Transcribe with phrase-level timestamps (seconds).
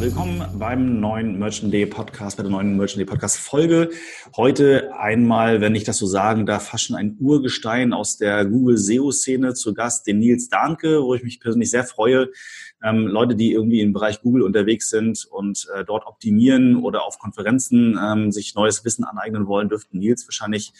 [0.00, 3.90] Willkommen beim neuen Merchant Day Podcast, bei der neuen Merchant Day Podcast Folge.
[4.36, 8.76] Heute einmal, wenn ich das so sagen darf, fast schon ein Urgestein aus der Google
[8.76, 12.30] SEO-Szene zu Gast, den Nils Dahnke, wo ich mich persönlich sehr freue.
[12.84, 17.18] Ähm, Leute, die irgendwie im Bereich Google unterwegs sind und äh, dort optimieren oder auf
[17.18, 20.72] Konferenzen ähm, sich neues Wissen aneignen wollen, dürften Nils wahrscheinlich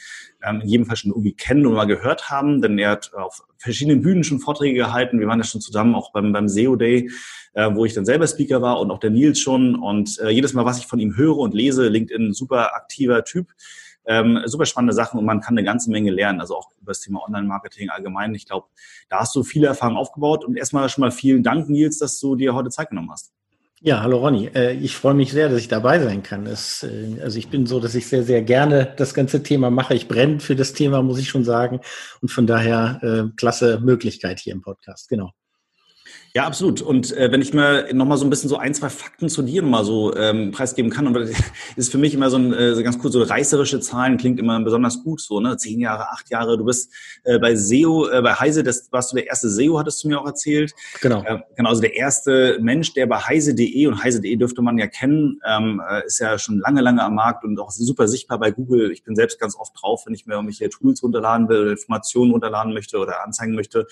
[0.43, 3.43] ähm, in jedem Fall schon irgendwie kennen oder mal gehört haben, denn er hat auf
[3.57, 5.19] verschiedenen Bühnen schon Vorträge gehalten.
[5.19, 7.09] Wir waren ja schon zusammen auch beim, beim SEO Day
[7.55, 9.77] äh, wo ich dann selber Speaker war und auch der Nils schon.
[9.77, 13.49] Und äh, jedes Mal, was ich von ihm höre und lese, LinkedIn, super aktiver Typ.
[14.07, 17.01] Ähm, super spannende Sachen und man kann eine ganze Menge lernen, also auch über das
[17.01, 18.35] Thema Online-Marketing allgemein.
[18.35, 18.67] Ich glaube,
[19.09, 22.37] da hast du viele Erfahrungen aufgebaut und erstmal schon mal vielen Dank, Nils, dass du
[22.37, 23.33] dir heute Zeit genommen hast.
[23.87, 24.47] Ja, hallo Ronny.
[24.55, 26.47] Äh, ich freue mich sehr, dass ich dabei sein kann.
[26.47, 29.95] Es, äh, also ich bin so, dass ich sehr, sehr gerne das ganze Thema mache.
[29.95, 31.81] Ich brenne für das Thema, muss ich schon sagen.
[32.23, 35.11] Und von daher äh, klasse Möglichkeit hier im Podcast.
[35.11, 35.33] Genau.
[36.37, 36.83] Ja, absolut.
[36.83, 39.63] Und äh, wenn ich mir nochmal so ein bisschen so ein, zwei Fakten zu dir
[39.63, 41.31] mal so ähm, preisgeben kann, und das
[41.77, 45.05] ist für mich immer so ein äh, ganz cool, so reißerische Zahlen klingt immer besonders
[45.05, 45.57] gut, so, ne?
[45.59, 49.17] Zehn Jahre, acht Jahre, du bist äh, bei SEO, äh, bei Heise, das warst du
[49.17, 50.75] der erste SEO, hattest du mir auch erzählt.
[51.01, 51.23] Genau.
[51.23, 55.41] Äh, genau, also der erste Mensch, der bei heise.de, und heise.de dürfte man ja kennen,
[55.47, 58.91] ähm, äh, ist ja schon lange, lange am Markt und auch super sichtbar bei Google.
[58.91, 62.75] Ich bin selbst ganz oft drauf, wenn ich mir irgendwelche Tools runterladen will, Informationen runterladen
[62.75, 63.87] möchte oder anzeigen möchte.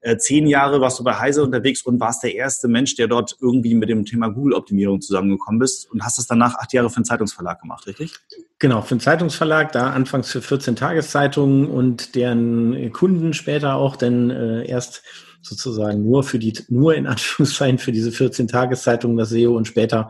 [0.00, 3.36] Äh, zehn Jahre warst du bei Heise unterwegs und warst der erste Mensch, der dort
[3.40, 7.04] irgendwie mit dem Thema Google-Optimierung zusammengekommen bist und hast es danach acht Jahre für einen
[7.04, 8.14] Zeitungsverlag gemacht, richtig?
[8.58, 14.30] Genau, für einen Zeitungsverlag, da anfangs für 14 Tageszeitungen und deren Kunden später auch, denn
[14.30, 15.02] äh, erst
[15.42, 20.08] sozusagen nur für die, nur in Anführungszeichen für diese 14 Tageszeitungen das SEO und später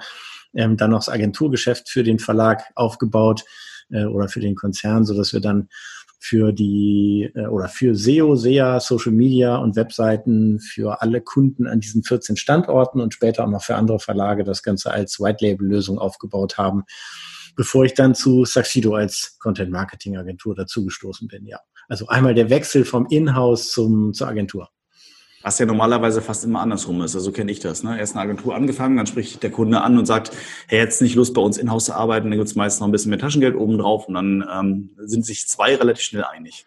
[0.55, 3.45] ähm, dann noch das Agenturgeschäft für den Verlag aufgebaut
[3.91, 5.69] äh, oder für den Konzern, so dass wir dann
[6.19, 11.81] für die äh, oder für SEO, SEA, Social Media und Webseiten für alle Kunden an
[11.81, 15.67] diesen 14 Standorten und später auch noch für andere Verlage das Ganze als White Label
[15.67, 16.85] Lösung aufgebaut haben,
[17.55, 21.47] bevor ich dann zu Saxido als Content Marketing Agentur dazugestoßen bin.
[21.47, 24.69] Ja, also einmal der Wechsel vom Inhouse zum zur Agentur.
[25.47, 27.15] Was ja normalerweise fast immer andersrum ist.
[27.15, 27.85] Also so kenne ich das.
[27.85, 27.97] Ne?
[27.97, 30.33] Erst eine Agentur angefangen, dann spricht der Kunde an und sagt,
[30.67, 32.91] hey, jetzt nicht Lust bei uns in-house zu arbeiten, dann gibt es meist noch ein
[32.91, 36.67] bisschen mehr Taschengeld oben drauf und dann ähm, sind sich zwei relativ schnell einig.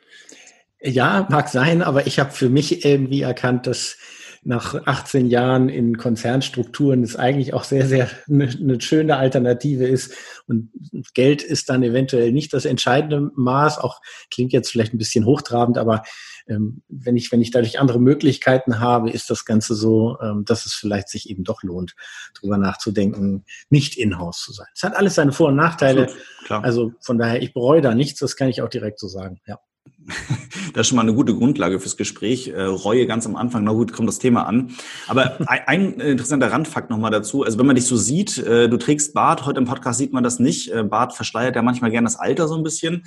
[0.81, 3.97] Ja, mag sein, aber ich habe für mich irgendwie erkannt, dass
[4.43, 10.13] nach 18 Jahren in Konzernstrukturen es eigentlich auch sehr, sehr eine, eine, schöne Alternative ist.
[10.47, 10.71] Und
[11.13, 13.99] Geld ist dann eventuell nicht das entscheidende Maß, auch
[14.31, 16.03] klingt jetzt vielleicht ein bisschen hochtrabend, aber
[16.49, 20.65] ähm, wenn ich, wenn ich dadurch andere Möglichkeiten habe, ist das Ganze so, ähm, dass
[20.65, 21.95] es vielleicht sich eben doch lohnt,
[22.35, 24.67] darüber nachzudenken, nicht in-house zu sein.
[24.75, 26.09] Es hat alles seine Vor- und Nachteile.
[26.41, 29.39] Absolut, also von daher, ich bereue da nichts, das kann ich auch direkt so sagen,
[29.47, 29.59] ja.
[30.73, 32.49] Das ist schon mal eine gute Grundlage fürs Gespräch.
[32.49, 34.71] Äh, Reue ganz am Anfang, na gut, kommt das Thema an.
[35.07, 37.43] Aber ein, ein interessanter Randfakt nochmal dazu.
[37.43, 40.23] Also wenn man dich so sieht, äh, du trägst Bart, heute im Podcast sieht man
[40.23, 40.71] das nicht.
[40.71, 43.03] Äh, Bart verschleiert ja manchmal gerne das Alter so ein bisschen.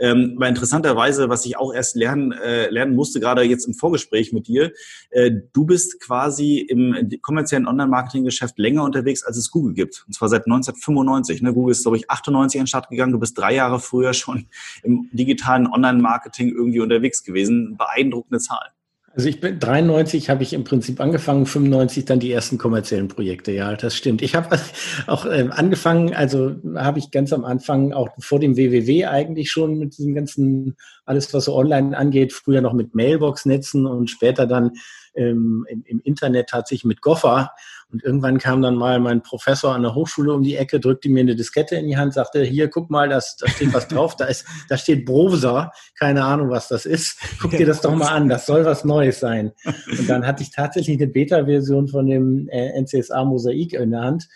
[0.00, 4.32] Ähm, aber interessanterweise, was ich auch erst lernen, äh, lernen musste, gerade jetzt im Vorgespräch
[4.32, 4.72] mit dir,
[5.10, 10.04] äh, du bist quasi im kommerziellen Online-Marketing-Geschäft länger unterwegs, als es Google gibt.
[10.06, 11.42] Und zwar seit 1995.
[11.42, 11.52] Ne?
[11.52, 13.12] Google ist, glaube ich, 98 an den Start gegangen.
[13.12, 14.46] Du bist drei Jahre früher schon
[14.82, 17.76] im digitalen Online-Marketing irgendwie unterwegs gewesen.
[17.76, 18.70] Beeindruckende Zahl.
[19.18, 23.50] Also ich bin 93 habe ich im Prinzip angefangen, 95 dann die ersten kommerziellen Projekte.
[23.50, 24.22] Ja, das stimmt.
[24.22, 24.56] Ich habe
[25.08, 29.76] auch äh, angefangen, also habe ich ganz am Anfang auch vor dem WWW eigentlich schon
[29.76, 34.70] mit diesem ganzen alles was so online angeht, früher noch mit Mailbox-Netzen und später dann
[35.18, 37.50] ähm, im, im Internet tatsächlich mit Goffer
[37.90, 41.20] und irgendwann kam dann mal mein Professor an der Hochschule um die Ecke, drückte mir
[41.20, 44.26] eine Diskette in die Hand, sagte, hier, guck mal, das, da steht was drauf, da
[44.26, 47.18] ist, da steht Browser, keine Ahnung, was das ist.
[47.40, 49.52] Guck dir das doch mal an, das soll was Neues sein.
[49.98, 54.28] Und dann hatte ich tatsächlich eine Beta-Version von dem äh, NCSA Mosaik in der Hand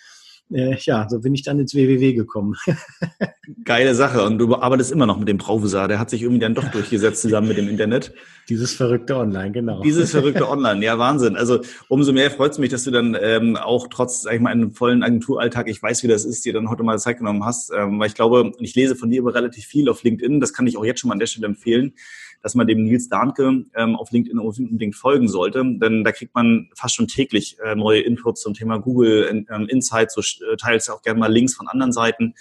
[0.51, 2.55] äh, ja, so bin ich dann ins WWW gekommen.
[3.65, 4.25] Geile Sache.
[4.25, 5.89] Und du arbeitest immer noch mit dem Browser.
[5.89, 8.13] Der hat sich irgendwie dann doch durchgesetzt zusammen mit dem Internet.
[8.49, 9.83] Dieses verrückte Online, genau.
[9.83, 11.37] Dieses verrückte Online, ja, Wahnsinn.
[11.37, 14.51] Also umso mehr freut es mich, dass du dann ähm, auch trotz, sag ich mal,
[14.51, 17.73] einem vollen Agenturalltag, ich weiß, wie das ist, dir dann heute mal Zeit genommen hast.
[17.75, 20.41] Ähm, weil ich glaube, ich lese von dir über relativ viel auf LinkedIn.
[20.41, 21.95] Das kann ich auch jetzt schon mal an der Stelle empfehlen
[22.43, 26.69] dass man dem Nils Dahnke ähm, auf LinkedIn unbedingt folgen sollte, denn da kriegt man
[26.75, 31.03] fast schon täglich äh, neue Inputs zum Thema Google ähm, Insights, so äh, teils auch
[31.03, 32.35] gerne mal Links von anderen Seiten,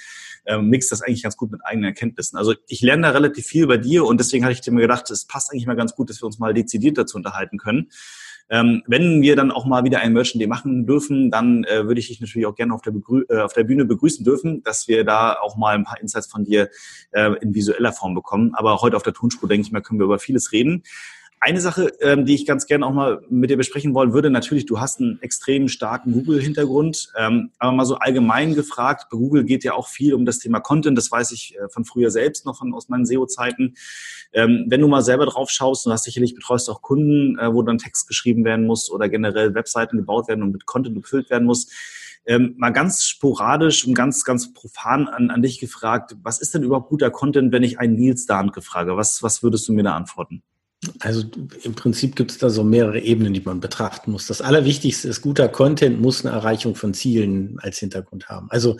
[0.46, 2.38] ähm, mixt das eigentlich ganz gut mit eigenen Erkenntnissen.
[2.38, 5.26] Also ich lerne da relativ viel bei dir und deswegen hatte ich mir gedacht, es
[5.26, 7.90] passt eigentlich mal ganz gut, dass wir uns mal dezidiert dazu unterhalten können.
[8.52, 12.02] Ähm, wenn wir dann auch mal wieder ein Merchant Day machen dürfen, dann äh, würde
[12.02, 14.90] ich dich natürlich auch gerne auf der, Begrü äh, auf der Bühne begrüßen dürfen, dass
[14.90, 16.70] wir da auch mal ein paar Insights von dir
[17.12, 18.54] äh, in visueller Form bekommen.
[18.54, 20.84] Aber heute auf der Tonspur, denke ich mal, können wir über vieles reden.
[21.44, 24.68] Eine Sache, ähm, die ich ganz gerne auch mal mit dir besprechen wollen würde, natürlich,
[24.68, 29.64] du hast einen extrem starken Google-Hintergrund, ähm, aber mal so allgemein gefragt, bei Google geht
[29.64, 32.60] ja auch viel um das Thema Content, das weiß ich äh, von früher selbst noch
[32.60, 33.74] von, aus meinen SEO-Zeiten.
[34.34, 37.64] Ähm, wenn du mal selber drauf schaust, du hast sicherlich betreust auch Kunden, äh, wo
[37.64, 41.48] dann Text geschrieben werden muss oder generell Webseiten gebaut werden und mit Content gefüllt werden
[41.48, 41.72] muss.
[42.24, 46.62] Ähm, mal ganz sporadisch und ganz, ganz profan an, an dich gefragt, was ist denn
[46.62, 48.96] überhaupt guter Content, wenn ich einen Nils Dahnke frage?
[48.96, 50.44] Was, was würdest du mir da antworten?
[51.00, 51.24] Also
[51.64, 54.26] im Prinzip gibt es da so mehrere Ebenen, die man betrachten muss.
[54.26, 58.48] Das Allerwichtigste ist, guter Content muss eine Erreichung von Zielen als Hintergrund haben.
[58.50, 58.78] Also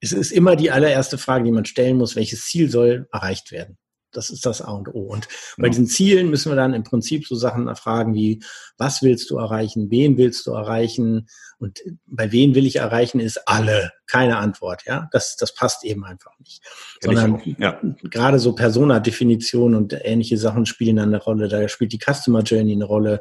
[0.00, 3.78] es ist immer die allererste Frage, die man stellen muss, welches Ziel soll erreicht werden.
[4.12, 5.02] Das ist das A und O.
[5.02, 5.70] Und bei ja.
[5.70, 8.42] diesen Zielen müssen wir dann im Prinzip so Sachen erfragen wie,
[8.78, 11.28] was willst du erreichen, wen willst du erreichen
[11.58, 13.92] und bei wen will ich erreichen, ist alle.
[14.06, 15.08] Keine Antwort, ja.
[15.12, 16.62] Das, das passt eben einfach nicht.
[17.00, 17.80] Kenn Sondern ja.
[18.02, 21.48] gerade so Persona-Definition und ähnliche Sachen spielen dann eine Rolle.
[21.48, 23.20] Da spielt die Customer Journey eine Rolle.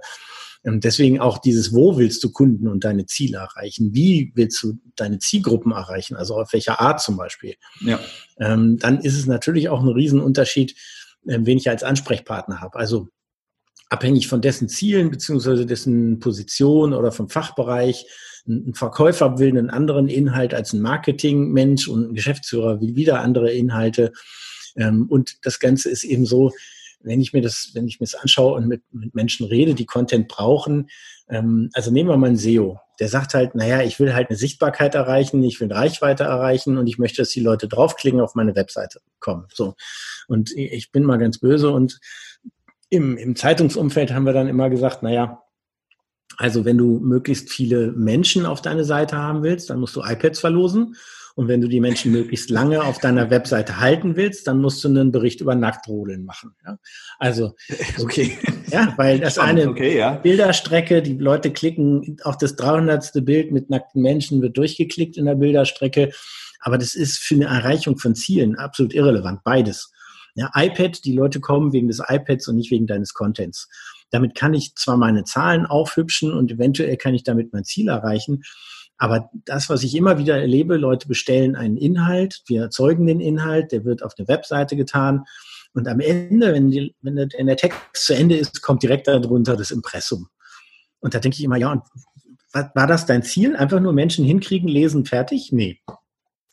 [0.63, 3.93] Und deswegen auch dieses, wo willst du Kunden und deine Ziele erreichen?
[3.93, 6.15] Wie willst du deine Zielgruppen erreichen?
[6.15, 7.55] Also auf welcher Art zum Beispiel?
[7.79, 7.99] Ja.
[8.39, 10.75] Ähm, dann ist es natürlich auch ein Riesenunterschied,
[11.27, 12.77] äh, wen ich als Ansprechpartner habe.
[12.77, 13.07] Also
[13.89, 18.05] abhängig von dessen Zielen beziehungsweise dessen Position oder vom Fachbereich.
[18.47, 23.51] Ein Verkäufer will einen anderen Inhalt als ein Marketingmensch und ein Geschäftsführer will wieder andere
[23.51, 24.11] Inhalte.
[24.75, 26.51] Ähm, und das Ganze ist eben so,
[27.01, 29.85] wenn ich mir das, wenn ich mir das anschaue und mit, mit Menschen rede, die
[29.85, 30.89] Content brauchen,
[31.29, 34.37] ähm, also nehmen wir mal einen SEO, der sagt halt, naja, ich will halt eine
[34.37, 38.55] Sichtbarkeit erreichen, ich will Reichweite erreichen und ich möchte, dass die Leute draufklicken, auf meine
[38.55, 39.47] Webseite kommen.
[39.53, 39.75] So.
[40.27, 41.99] Und ich bin mal ganz böse und
[42.89, 45.43] im, im Zeitungsumfeld haben wir dann immer gesagt, naja,
[46.37, 50.39] also wenn du möglichst viele Menschen auf deine Seite haben willst, dann musst du iPads
[50.39, 50.95] verlosen.
[51.39, 54.89] Und wenn du die Menschen möglichst lange auf deiner Webseite halten willst, dann musst du
[54.89, 56.53] einen Bericht über Nacktrodeln machen.
[56.65, 56.77] Ja?
[57.17, 57.55] Also,
[58.01, 58.37] okay.
[58.69, 60.15] Ja, weil das eine okay, ja.
[60.15, 63.23] Bilderstrecke, die Leute klicken, auch das 300.
[63.23, 66.11] Bild mit nackten Menschen wird durchgeklickt in der Bilderstrecke.
[66.59, 69.93] Aber das ist für eine Erreichung von Zielen absolut irrelevant, beides.
[70.35, 73.69] Ja, iPad, die Leute kommen wegen des iPads und nicht wegen deines Contents.
[74.09, 78.43] Damit kann ich zwar meine Zahlen aufhübschen und eventuell kann ich damit mein Ziel erreichen,
[78.99, 83.71] aber das, was ich immer wieder erlebe, Leute bestellen einen Inhalt, wir erzeugen den Inhalt,
[83.71, 85.23] der wird auf eine Webseite getan.
[85.73, 89.71] Und am Ende, wenn, die, wenn der Text zu Ende ist, kommt direkt darunter das
[89.71, 90.27] Impressum.
[90.99, 91.83] Und da denke ich immer, ja, und
[92.51, 93.55] war das dein Ziel?
[93.55, 95.51] Einfach nur Menschen hinkriegen, lesen, fertig?
[95.53, 95.79] Nee.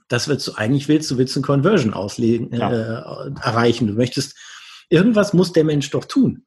[0.08, 2.70] Das willst du eigentlich willst, du willst eine Conversion auslegen, ja.
[2.70, 3.88] äh, erreichen.
[3.88, 4.36] Du möchtest,
[4.88, 6.44] irgendwas muss der Mensch doch tun.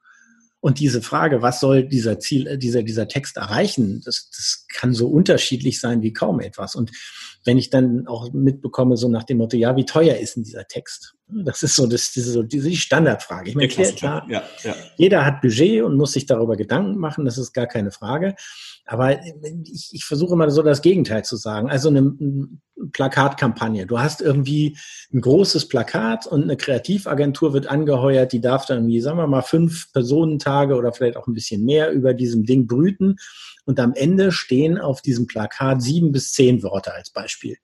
[0.61, 4.93] Und diese Frage, was soll dieser Ziel, äh, dieser, dieser Text erreichen, das, das kann
[4.93, 6.75] so unterschiedlich sein wie kaum etwas.
[6.75, 6.91] Und
[7.45, 10.65] wenn ich dann auch mitbekomme, so nach dem Motto, ja, wie teuer ist denn dieser
[10.67, 11.15] Text?
[11.31, 13.49] Das ist so, das, diese, so diese Standardfrage.
[13.49, 14.75] Ich meine, klar, ja, ja.
[14.97, 18.35] jeder hat Budget und muss sich darüber Gedanken machen, das ist gar keine Frage.
[18.85, 19.23] Aber
[19.65, 21.69] ich, ich versuche immer so das Gegenteil zu sagen.
[21.69, 22.47] Also eine, eine
[22.91, 23.85] Plakatkampagne.
[23.85, 24.77] Du hast irgendwie
[25.13, 29.41] ein großes Plakat und eine Kreativagentur wird angeheuert, die darf dann irgendwie, sagen wir mal,
[29.41, 33.17] fünf Personentage oder vielleicht auch ein bisschen mehr über diesem Ding brüten.
[33.65, 37.57] Und am Ende stehen auf diesem Plakat sieben bis zehn Worte als Beispiel.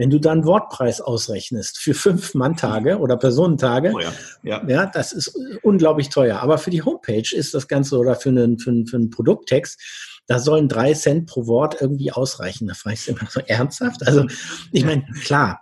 [0.00, 4.12] Wenn du dann Wortpreis ausrechnest für fünf Manntage oder Personentage, oh ja.
[4.42, 4.66] Ja.
[4.66, 6.40] ja, das ist unglaublich teuer.
[6.40, 9.78] Aber für die Homepage ist das Ganze oder für einen, für einen, für einen Produkttext,
[10.26, 12.66] da sollen drei Cent pro Wort irgendwie ausreichen.
[12.66, 14.06] Da frage ich immer so ernsthaft.
[14.06, 14.26] Also,
[14.72, 15.60] ich meine, klar,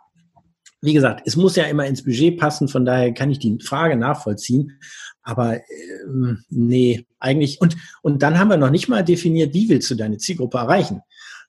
[0.82, 3.96] wie gesagt, es muss ja immer ins Budget passen, von daher kann ich die Frage
[3.96, 4.78] nachvollziehen.
[5.22, 5.56] Aber
[6.06, 7.60] ähm, nee, eigentlich.
[7.60, 11.02] Und, und dann haben wir noch nicht mal definiert, wie willst du deine Zielgruppe erreichen.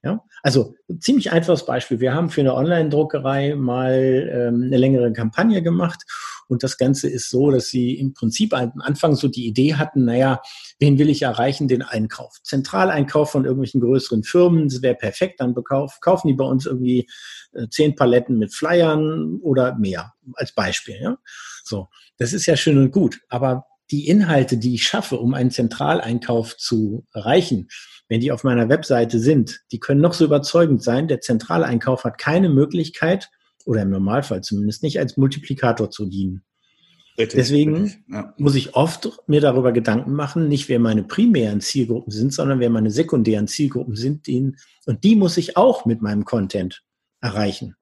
[0.03, 0.23] Ja?
[0.43, 1.99] Also ziemlich einfaches Beispiel.
[1.99, 6.05] Wir haben für eine Online-Druckerei mal ähm, eine längere Kampagne gemacht
[6.49, 10.05] und das Ganze ist so, dass sie im Prinzip am Anfang so die Idee hatten,
[10.05, 10.41] naja,
[10.79, 11.67] wen will ich erreichen?
[11.67, 12.41] Den Einkauf.
[12.41, 17.07] Zentraleinkauf von irgendwelchen größeren Firmen, das wäre perfekt, dann bekauf, kaufen die bei uns irgendwie
[17.53, 20.97] äh, zehn Paletten mit Flyern oder mehr als Beispiel.
[20.99, 21.17] Ja?
[21.63, 25.51] So, das ist ja schön und gut, aber die Inhalte, die ich schaffe, um einen
[25.51, 27.69] Zentraleinkauf zu erreichen,
[28.07, 31.07] wenn die auf meiner Webseite sind, die können noch so überzeugend sein.
[31.07, 33.29] Der Zentraleinkauf hat keine Möglichkeit,
[33.65, 36.43] oder im Normalfall zumindest nicht, als Multiplikator zu dienen.
[37.17, 38.33] Richtig, Deswegen richtig, ja.
[38.37, 42.69] muss ich oft mir darüber Gedanken machen, nicht wer meine primären Zielgruppen sind, sondern wer
[42.69, 44.25] meine sekundären Zielgruppen sind.
[44.25, 44.55] Den,
[44.85, 46.83] und die muss ich auch mit meinem Content
[47.21, 47.75] erreichen.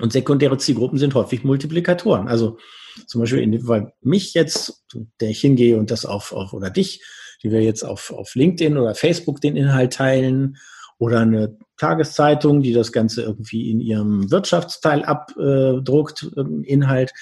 [0.00, 2.28] Und sekundäre Zielgruppen sind häufig Multiplikatoren.
[2.28, 2.58] Also
[3.06, 4.84] zum Beispiel, weil mich jetzt,
[5.20, 7.02] der ich hingehe und das auf, auf oder dich,
[7.42, 10.56] die wir jetzt auf, auf LinkedIn oder Facebook den Inhalt teilen
[10.98, 17.12] oder eine Tageszeitung, die das Ganze irgendwie in ihrem Wirtschaftsteil abdruckt, äh, Inhalt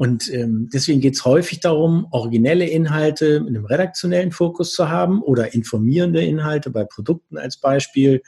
[0.00, 5.20] und ähm, deswegen geht es häufig darum, originelle Inhalte mit einem redaktionellen Fokus zu haben
[5.20, 8.22] oder informierende Inhalte bei Produkten als Beispiel.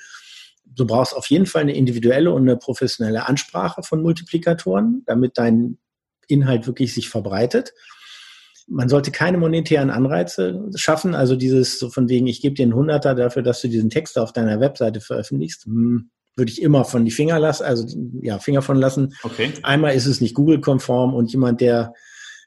[0.75, 5.79] Du brauchst auf jeden Fall eine individuelle und eine professionelle Ansprache von Multiplikatoren, damit dein
[6.29, 7.73] Inhalt wirklich sich verbreitet.
[8.69, 12.75] Man sollte keine monetären Anreize schaffen, also dieses so von wegen, ich gebe dir einen
[12.75, 15.65] Hunderter dafür, dass du diesen Text auf deiner Webseite veröffentlichst.
[15.65, 17.87] Hm, würde ich immer von die Finger lassen, also
[18.23, 19.15] ja, Finger von lassen.
[19.23, 19.53] Okay.
[19.63, 21.93] Einmal ist es nicht Google-konform und jemand, der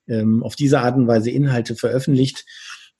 [0.07, 2.45] ähm, auf diese Art und Weise Inhalte veröffentlicht,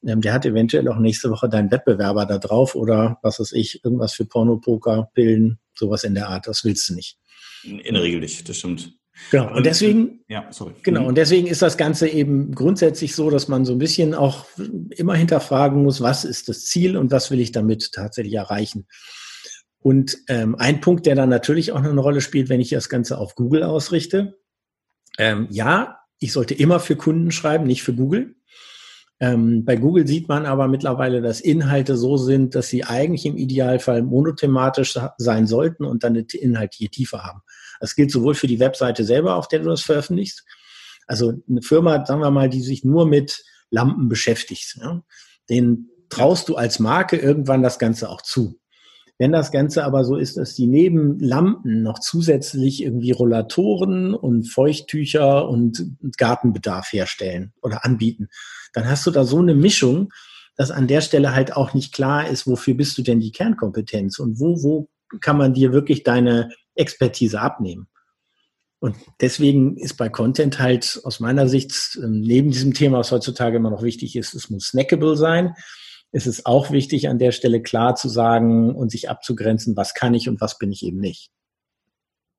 [0.06, 4.14] der hat eventuell auch nächste Woche deinen Wettbewerber da drauf oder was weiß ich, irgendwas
[4.14, 6.48] für Pornopoker, Pillen, sowas in der Art.
[6.48, 7.18] Das willst du nicht.
[7.64, 8.94] In der Regel nicht, das stimmt.
[9.32, 10.74] Genau, und deswegen, ja, sorry.
[10.84, 11.08] Genau, mhm.
[11.08, 14.46] und deswegen ist das Ganze eben grundsätzlich so, dass man so ein bisschen auch
[14.90, 18.88] immer hinterfragen muss, was ist das Ziel und was will ich damit tatsächlich erreichen.
[19.80, 22.90] Und ähm, ein Punkt, der dann natürlich auch noch eine Rolle spielt, wenn ich das
[22.90, 24.38] Ganze auf Google ausrichte.
[25.18, 28.36] Ähm, ja, ich sollte immer für Kunden schreiben, nicht für Google.
[29.20, 33.38] Ähm, bei Google sieht man aber mittlerweile, dass Inhalte so sind, dass sie eigentlich im
[33.38, 37.42] Idealfall monothematisch sein sollten und dann eine inhaltliche Tiefe haben.
[37.80, 40.44] Das gilt sowohl für die Webseite selber, auf der du das veröffentlichst.
[41.08, 45.02] Also eine Firma, sagen wir mal, die sich nur mit Lampen beschäftigt, ja,
[45.50, 48.60] den traust du als Marke irgendwann das Ganze auch zu.
[49.18, 54.50] Wenn das Ganze aber so ist, dass die neben Lampen noch zusätzlich irgendwie Rollatoren und
[54.50, 55.86] Feuchttücher und
[56.18, 58.28] Gartenbedarf herstellen oder anbieten,
[58.74, 60.12] dann hast du da so eine Mischung,
[60.58, 64.20] dass an der Stelle halt auch nicht klar ist, wofür bist du denn die Kernkompetenz
[64.20, 64.90] und wo, wo
[65.22, 67.88] kann man dir wirklich deine Expertise abnehmen.
[68.80, 73.58] Und deswegen ist bei Content halt aus meiner Sicht ähm, neben diesem Thema, was heutzutage
[73.58, 75.56] immer noch wichtig ist, es muss snackable sein
[76.16, 80.14] ist es auch wichtig, an der Stelle klar zu sagen und sich abzugrenzen, was kann
[80.14, 81.30] ich und was bin ich eben nicht.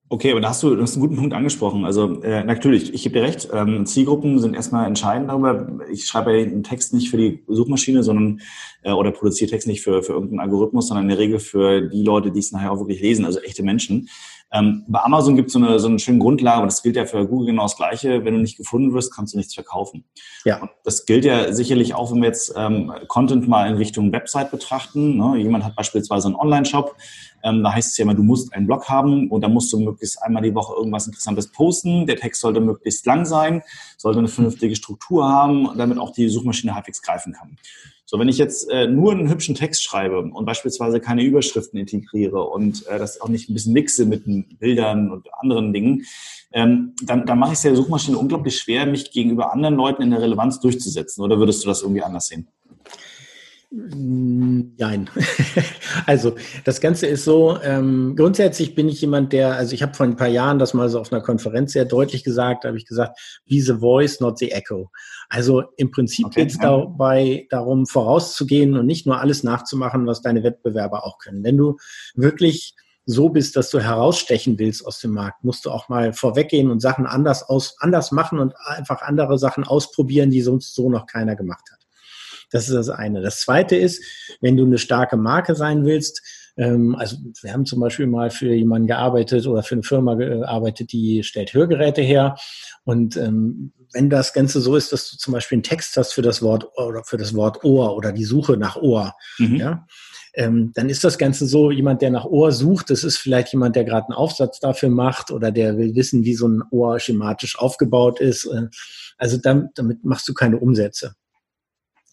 [0.09, 1.85] Okay, aber da hast du, du hast einen guten Punkt angesprochen.
[1.85, 5.80] Also äh, natürlich, ich gebe dir recht, ähm, Zielgruppen sind erstmal entscheidend darüber.
[5.90, 8.40] Ich schreibe ja einen Text nicht für die Suchmaschine, sondern
[8.83, 12.04] äh, oder produziere Text nicht für, für irgendeinen Algorithmus, sondern in der Regel für die
[12.04, 14.09] Leute, die es nachher auch wirklich lesen, also echte Menschen.
[14.53, 17.05] Ähm, bei Amazon gibt es so eine, so eine schöne Grundlage, aber das gilt ja
[17.05, 18.25] für Google genau das Gleiche.
[18.25, 20.05] Wenn du nicht gefunden wirst, kannst du nichts verkaufen.
[20.45, 20.62] Ja.
[20.62, 24.50] Und das gilt ja sicherlich auch, wenn wir jetzt ähm, Content mal in Richtung Website
[24.50, 25.17] betrachten.
[25.17, 25.38] Ne?
[25.38, 26.95] Jemand hat beispielsweise einen Online-Shop.
[27.43, 29.81] Ähm, da heißt es ja immer, du musst einen Blog haben und da musst du
[29.81, 32.07] möglichst einmal die Woche irgendwas Interessantes posten.
[32.07, 33.62] Der Text sollte möglichst lang sein,
[33.97, 37.57] sollte eine vernünftige Struktur haben, damit auch die Suchmaschine halbwegs greifen kann.
[38.08, 42.40] So, wenn ich jetzt äh, nur einen hübschen Text schreibe und beispielsweise keine Überschriften integriere
[42.44, 44.25] und äh, das auch nicht ein bisschen mixe mit
[44.60, 46.04] Bildern und anderen Dingen,
[46.52, 50.10] ähm, dann, dann mache ich es der Suchmaschine unglaublich schwer, mich gegenüber anderen Leuten in
[50.12, 51.22] der Relevanz durchzusetzen.
[51.25, 52.46] Oder würdest du das irgendwie anders sehen?
[53.78, 55.11] Nein.
[56.06, 60.06] also das Ganze ist so, ähm, grundsätzlich bin ich jemand, der, also ich habe vor
[60.06, 62.87] ein paar Jahren das mal so auf einer Konferenz sehr deutlich gesagt, da habe ich
[62.87, 64.90] gesagt, be the voice, not the echo.
[65.28, 70.23] Also im Prinzip okay, geht es dabei darum, vorauszugehen und nicht nur alles nachzumachen, was
[70.23, 71.45] deine Wettbewerber auch können.
[71.45, 71.76] Wenn du
[72.14, 76.71] wirklich so bist, dass du herausstechen willst aus dem Markt, musst du auch mal vorweggehen
[76.71, 81.06] und Sachen anders aus, anders machen und einfach andere Sachen ausprobieren, die sonst so noch
[81.06, 81.75] keiner gemacht hat.
[82.50, 83.23] Das ist das eine.
[83.23, 84.03] Das zweite ist,
[84.41, 86.23] wenn du eine starke Marke sein willst,
[86.57, 90.93] ähm, also wir haben zum Beispiel mal für jemanden gearbeitet oder für eine Firma gearbeitet,
[90.93, 92.37] die stellt Hörgeräte her.
[92.85, 96.23] Und ähm, wenn das Ganze so ist, dass du zum Beispiel einen Text hast für
[96.23, 99.57] das Wort oder für das Wort Ohr oder die Suche nach Ohr, mhm.
[99.57, 99.87] ja,
[100.35, 103.75] ähm, dann ist das Ganze so, jemand, der nach Ohr sucht, das ist vielleicht jemand,
[103.75, 107.59] der gerade einen Aufsatz dafür macht oder der will wissen, wie so ein Ohr schematisch
[107.59, 108.45] aufgebaut ist.
[108.45, 108.69] Äh,
[109.17, 111.15] also damit, damit machst du keine Umsätze.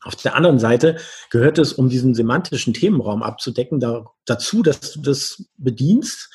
[0.03, 0.97] Auf der anderen Seite
[1.29, 6.29] gehört es, um diesen semantischen Themenraum abzudecken, da, dazu, dass du das bedienst.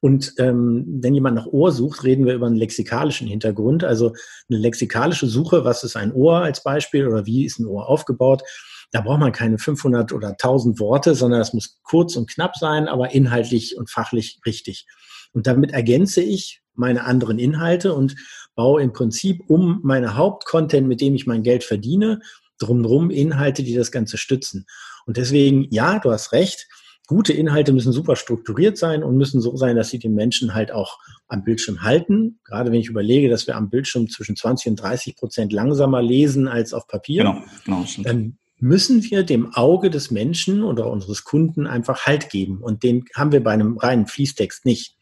[0.00, 3.84] Und ähm, wenn jemand nach Ohr sucht, reden wir über einen lexikalischen Hintergrund.
[3.84, 4.12] Also
[4.50, 8.42] eine lexikalische Suche, was ist ein Ohr als Beispiel oder wie ist ein Ohr aufgebaut?
[8.90, 12.86] Da braucht man keine 500 oder 1000 Worte, sondern es muss kurz und knapp sein,
[12.86, 14.86] aber inhaltlich und fachlich richtig.
[15.32, 18.14] Und damit ergänze ich meine anderen Inhalte und
[18.54, 22.20] baue im Prinzip um meine Hauptcontent, mit dem ich mein Geld verdiene,
[22.64, 24.66] drumherum Inhalte, die das Ganze stützen.
[25.06, 26.66] Und deswegen, ja, du hast recht,
[27.06, 30.72] gute Inhalte müssen super strukturiert sein und müssen so sein, dass sie den Menschen halt
[30.72, 32.40] auch am Bildschirm halten.
[32.44, 36.48] Gerade wenn ich überlege, dass wir am Bildschirm zwischen 20 und 30 Prozent langsamer lesen
[36.48, 41.66] als auf Papier, genau, genau, dann müssen wir dem Auge des Menschen oder unseres Kunden
[41.66, 42.62] einfach Halt geben.
[42.62, 44.96] Und den haben wir bei einem reinen Fließtext nicht.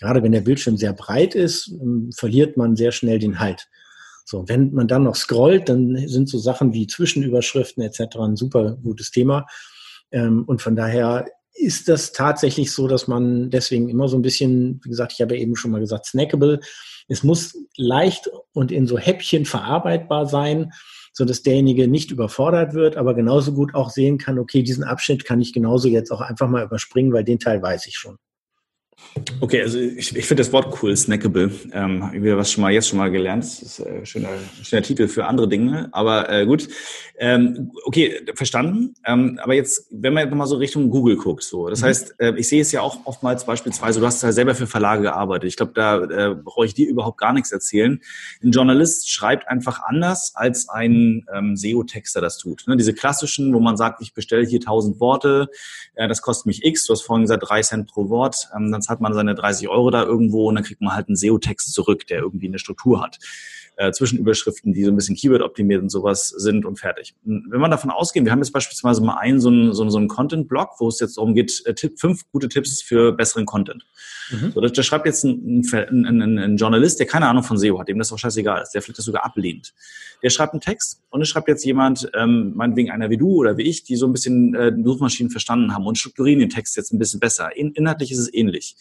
[0.00, 3.68] Gerade wenn der Bildschirm sehr breit ist, ähm, verliert man sehr schnell den Halt.
[4.28, 8.16] So, wenn man dann noch scrollt, dann sind so Sachen wie Zwischenüberschriften etc.
[8.16, 9.46] ein super gutes Thema.
[10.10, 14.80] Ähm, und von daher ist das tatsächlich so, dass man deswegen immer so ein bisschen,
[14.82, 16.58] wie gesagt, ich habe ja eben schon mal gesagt, snackable.
[17.06, 20.72] Es muss leicht und in so Häppchen verarbeitbar sein,
[21.12, 25.24] so dass derjenige nicht überfordert wird, aber genauso gut auch sehen kann, okay, diesen Abschnitt
[25.24, 28.18] kann ich genauso jetzt auch einfach mal überspringen, weil den Teil weiß ich schon.
[29.40, 31.50] Okay, also ich, ich finde das Wort cool, snackable.
[31.72, 33.44] Ähm, wir was schon mal jetzt schon mal gelernt.
[33.44, 34.28] Das ist ein äh, schöner,
[34.62, 35.88] schöner Titel für andere Dinge.
[35.92, 36.68] Aber äh, gut.
[37.18, 38.94] Ähm, okay, verstanden.
[39.04, 41.86] Ähm, aber jetzt, wenn man jetzt mal so Richtung Google guckt, so, das mhm.
[41.86, 45.02] heißt, äh, ich sehe es ja auch oftmals beispielsweise, du hast ja selber für Verlage
[45.02, 45.48] gearbeitet.
[45.48, 48.00] Ich glaube, da äh, brauche ich dir überhaupt gar nichts erzählen.
[48.42, 52.64] Ein Journalist schreibt einfach anders, als ein ähm, SEO-Texter das tut.
[52.66, 52.76] Ne?
[52.76, 55.48] Diese klassischen, wo man sagt, ich bestelle hier tausend Worte,
[55.94, 58.82] äh, das kostet mich X, du hast vorhin gesagt, drei Cent pro Wort, ähm, dann
[58.86, 62.06] zahlt man seine 30 Euro da irgendwo und dann kriegt man halt einen SEO-Text zurück,
[62.06, 63.18] der irgendwie eine Struktur hat.
[63.78, 67.14] Äh, Zwischenüberschriften, die so ein bisschen Keyword-optimiert und sowas sind und fertig.
[67.26, 69.90] Und wenn man davon ausgehen, wir haben jetzt beispielsweise mal einen so einen, so einen,
[69.90, 73.44] so einen Content-Blog, wo es jetzt darum geht, äh, Tipp, fünf gute Tipps für besseren
[73.44, 73.86] Content.
[74.30, 74.52] Mhm.
[74.54, 77.78] So, da, da schreibt jetzt ein, ein, ein, ein, Journalist, der keine Ahnung von SEO
[77.78, 79.74] hat, dem das auch scheißegal ist, der vielleicht das sogar ablehnt.
[80.22, 83.58] Der schreibt einen Text und es schreibt jetzt jemand, ähm, meinetwegen einer wie du oder
[83.58, 86.94] wie ich, die so ein bisschen äh, Suchmaschinen verstanden haben und strukturieren den Text jetzt
[86.94, 87.54] ein bisschen besser.
[87.54, 88.74] In, inhaltlich ist es ähnlich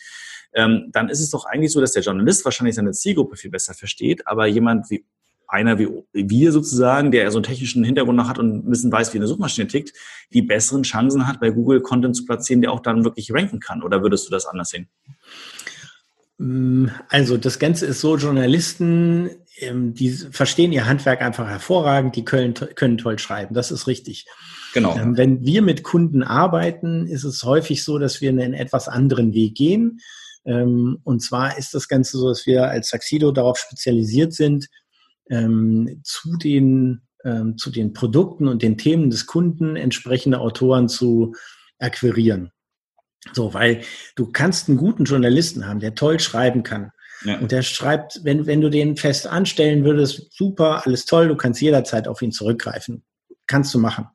[0.54, 3.74] ähm, dann ist es doch eigentlich so, dass der Journalist wahrscheinlich seine Zielgruppe viel besser
[3.74, 5.06] versteht, aber jemand wie
[5.48, 9.14] einer wie wir sozusagen, der so einen technischen Hintergrund noch hat und ein bisschen weiß,
[9.14, 9.94] wie eine Suchmaschine tickt,
[10.34, 13.84] die besseren Chancen hat, bei Google Content zu platzieren, der auch dann wirklich ranken kann.
[13.84, 14.88] Oder würdest du das anders sehen?
[16.38, 22.26] Mm, also das Ganze ist so, Journalisten, ähm, die verstehen ihr Handwerk einfach hervorragend, die
[22.26, 24.26] können, können toll schreiben, das ist richtig.
[24.74, 24.98] Genau.
[24.98, 29.34] Ähm, wenn wir mit Kunden arbeiten, ist es häufig so, dass wir einen etwas anderen
[29.34, 30.02] Weg gehen.
[30.46, 34.68] Ähm, und zwar ist das Ganze so, dass wir als Saxido darauf spezialisiert sind,
[35.30, 41.34] ähm, zu den ähm, zu den Produkten und den Themen des Kunden entsprechende Autoren zu
[41.80, 42.52] akquirieren.
[43.34, 43.82] So, weil
[44.16, 46.92] du kannst einen guten Journalisten haben, der toll schreiben kann.
[47.24, 47.40] Ja.
[47.40, 51.62] Und der schreibt, wenn, wenn du den fest anstellen würdest, super, alles toll, du kannst
[51.62, 53.04] jederzeit auf ihn zurückgreifen.
[53.48, 54.08] Kannst du machen.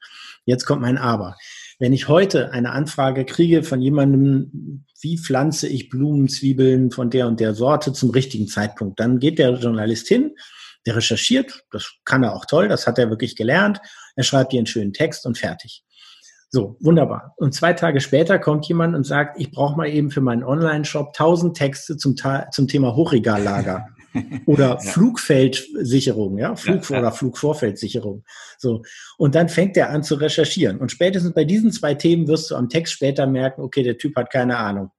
[0.45, 1.37] Jetzt kommt mein Aber.
[1.81, 7.41] Wenn ich heute eine Anfrage kriege von jemandem, wie pflanze ich Blumenzwiebeln von der und
[7.41, 10.37] der Sorte zum richtigen Zeitpunkt, dann geht der Journalist hin,
[10.85, 13.81] der recherchiert, das kann er auch toll, das hat er wirklich gelernt,
[14.15, 15.83] er schreibt dir einen schönen Text und fertig.
[16.51, 17.33] So, wunderbar.
[17.39, 21.15] Und zwei Tage später kommt jemand und sagt, ich brauche mal eben für meinen Online-Shop
[21.15, 22.15] tausend Texte zum,
[22.51, 23.87] zum Thema Hochregallager.
[24.47, 24.79] oder ja.
[24.79, 27.03] Flugfeldsicherung, ja, Flug- ja, ja.
[27.03, 28.25] oder Flugvorfeldsicherung.
[28.59, 28.83] So.
[29.19, 30.79] Und dann fängt er an zu recherchieren.
[30.79, 34.17] Und spätestens bei diesen zwei Themen wirst du am Text später merken, okay, der Typ
[34.17, 34.91] hat keine Ahnung.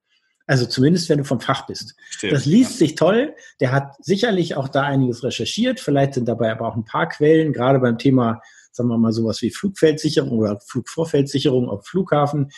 [0.48, 1.96] Also zumindest, wenn du vom Fach bist.
[2.10, 3.36] Stimmt, das liest sich toll.
[3.60, 5.80] Der hat sicherlich auch da einiges recherchiert.
[5.80, 9.42] Vielleicht sind dabei aber auch ein paar Quellen, gerade beim Thema, sagen wir mal, sowas
[9.42, 12.52] wie Flugfeldsicherung oder Flugvorfeldsicherung auf Flughafen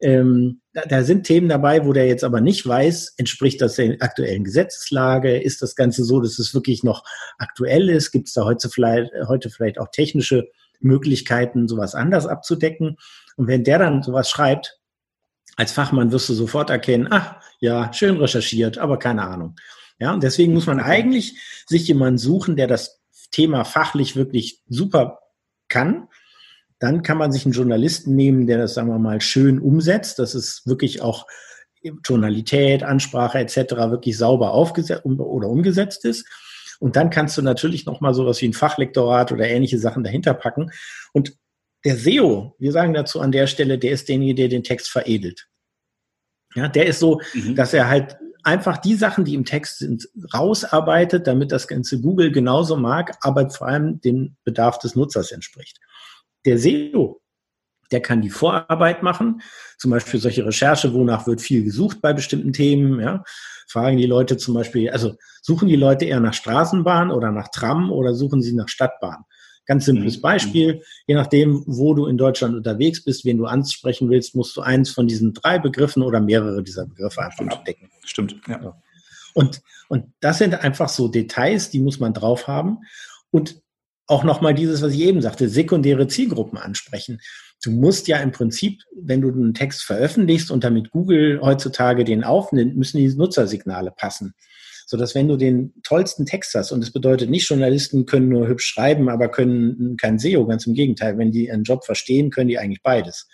[0.00, 3.96] ähm, da, da, sind Themen dabei, wo der jetzt aber nicht weiß, entspricht das der
[4.00, 5.40] aktuellen Gesetzeslage?
[5.40, 7.04] Ist das Ganze so, dass es wirklich noch
[7.38, 8.10] aktuell ist?
[8.10, 10.48] Gibt es da heute vielleicht, heute vielleicht auch technische
[10.80, 12.96] Möglichkeiten, sowas anders abzudecken?
[13.36, 14.78] Und wenn der dann sowas schreibt,
[15.56, 19.56] als Fachmann wirst du sofort erkennen, ach ja, schön recherchiert, aber keine Ahnung.
[19.98, 25.20] Ja, und deswegen muss man eigentlich sich jemanden suchen, der das Thema fachlich wirklich super
[25.68, 26.08] kann
[26.80, 30.18] dann kann man sich einen Journalisten nehmen, der das, sagen wir mal, schön umsetzt.
[30.18, 31.26] Das ist wirklich auch
[32.04, 33.56] Journalität, Ansprache etc.
[33.90, 36.26] wirklich sauber aufgesetzt oder umgesetzt ist.
[36.80, 40.32] Und dann kannst du natürlich noch mal sowas wie ein Fachlektorat oder ähnliche Sachen dahinter
[40.32, 40.70] packen.
[41.12, 41.36] Und
[41.84, 45.48] der SEO, wir sagen dazu an der Stelle, der ist derjenige, der den Text veredelt.
[46.54, 47.54] Ja, der ist so, mhm.
[47.54, 52.32] dass er halt einfach die Sachen, die im Text sind, rausarbeitet, damit das ganze Google
[52.32, 55.78] genauso mag, aber vor allem dem Bedarf des Nutzers entspricht.
[56.44, 57.20] Der SEO,
[57.92, 59.42] der kann die Vorarbeit machen,
[59.78, 63.24] zum Beispiel solche Recherche, wonach wird viel gesucht bei bestimmten Themen, ja.
[63.68, 67.92] Fragen die Leute zum Beispiel, also suchen die Leute eher nach Straßenbahn oder nach Tram
[67.92, 69.24] oder suchen sie nach Stadtbahn?
[69.64, 70.22] Ganz simples mhm.
[70.22, 70.82] Beispiel.
[71.06, 74.90] Je nachdem, wo du in Deutschland unterwegs bist, wen du ansprechen willst, musst du eins
[74.90, 77.52] von diesen drei Begriffen oder mehrere dieser Begriffe einfach Stimmt.
[77.52, 77.90] abdecken.
[78.04, 78.80] Stimmt, ja.
[79.32, 82.78] Und, und das sind einfach so Details, die muss man drauf haben.
[83.30, 83.62] Und
[84.10, 87.20] auch nochmal dieses, was ich eben sagte, sekundäre Zielgruppen ansprechen.
[87.62, 92.24] du musst ja im Prinzip, wenn du einen Text veröffentlichst und damit Google heutzutage den
[92.24, 94.34] aufnimmt, müssen die Nutzersignale passen.
[94.86, 98.48] So dass wenn du den tollsten Text hast, und das bedeutet nicht, Journalisten können nur
[98.48, 101.16] hübsch schreiben, aber können kein SEO, ganz im Gegenteil.
[101.16, 103.28] Wenn die ihren Job verstehen, können die eigentlich beides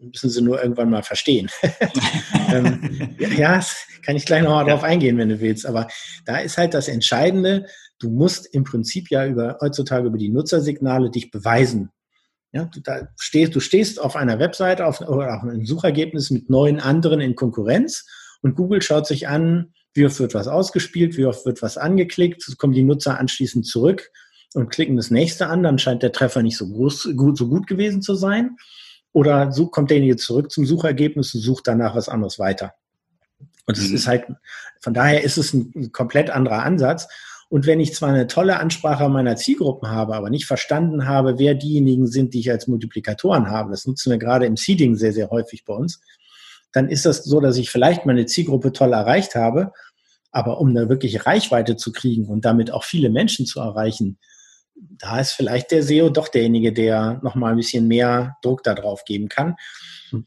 [0.00, 1.48] müssen sie nur irgendwann mal verstehen.
[2.52, 3.64] ähm, ja,
[4.02, 4.74] kann ich gleich nochmal ja.
[4.74, 5.66] drauf eingehen, wenn du willst.
[5.66, 5.88] Aber
[6.24, 7.66] da ist halt das Entscheidende,
[7.98, 11.90] du musst im Prinzip ja über, heutzutage über die Nutzersignale dich beweisen.
[12.52, 16.50] Ja, du, da stehst, du stehst auf einer Webseite auf, oder auf einem Suchergebnis mit
[16.50, 18.06] neun anderen in Konkurrenz
[18.42, 22.44] und Google schaut sich an, wie oft wird was ausgespielt, wie oft wird was angeklickt,
[22.58, 24.10] kommen die Nutzer anschließend zurück
[24.54, 27.66] und klicken das nächste an, dann scheint der Treffer nicht so, groß, gut, so gut
[27.66, 28.56] gewesen zu sein.
[29.12, 32.74] Oder so kommt derjenige zurück zum Suchergebnis und sucht danach was anderes weiter.
[33.66, 33.94] Und es mhm.
[33.94, 34.26] ist halt,
[34.80, 37.08] von daher ist es ein komplett anderer Ansatz.
[37.48, 41.54] Und wenn ich zwar eine tolle Ansprache meiner Zielgruppen habe, aber nicht verstanden habe, wer
[41.54, 45.30] diejenigen sind, die ich als Multiplikatoren habe, das nutzen wir gerade im Seeding sehr, sehr
[45.30, 46.00] häufig bei uns,
[46.72, 49.72] dann ist das so, dass ich vielleicht meine Zielgruppe toll erreicht habe,
[50.32, 54.18] aber um eine wirkliche Reichweite zu kriegen und damit auch viele Menschen zu erreichen,
[54.74, 59.04] da ist vielleicht der SEO doch derjenige, der nochmal ein bisschen mehr Druck da drauf
[59.04, 59.54] geben kann.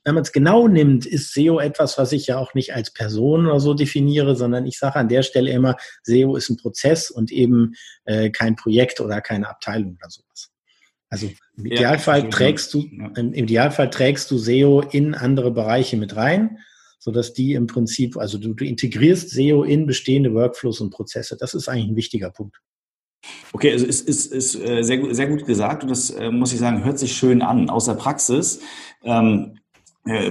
[0.03, 3.47] Wenn man es genau nimmt, ist SEO etwas, was ich ja auch nicht als Person
[3.47, 7.31] oder so definiere, sondern ich sage an der Stelle immer, SEO ist ein Prozess und
[7.31, 7.73] eben
[8.05, 10.51] äh, kein Projekt oder keine Abteilung oder sowas.
[11.09, 13.11] Also im Idealfall ja, trägst du, ja.
[13.15, 16.57] im Idealfall trägst du SEO in andere Bereiche mit rein,
[16.99, 21.37] sodass die im Prinzip, also du, du integrierst SEO in bestehende Workflows und Prozesse.
[21.39, 22.57] Das ist eigentlich ein wichtiger Punkt.
[23.53, 26.59] Okay, also ist, ist, ist äh, sehr, sehr gut gesagt und das äh, muss ich
[26.59, 27.69] sagen, hört sich schön an.
[27.69, 28.59] Aus der Praxis
[29.03, 29.56] ähm, äh,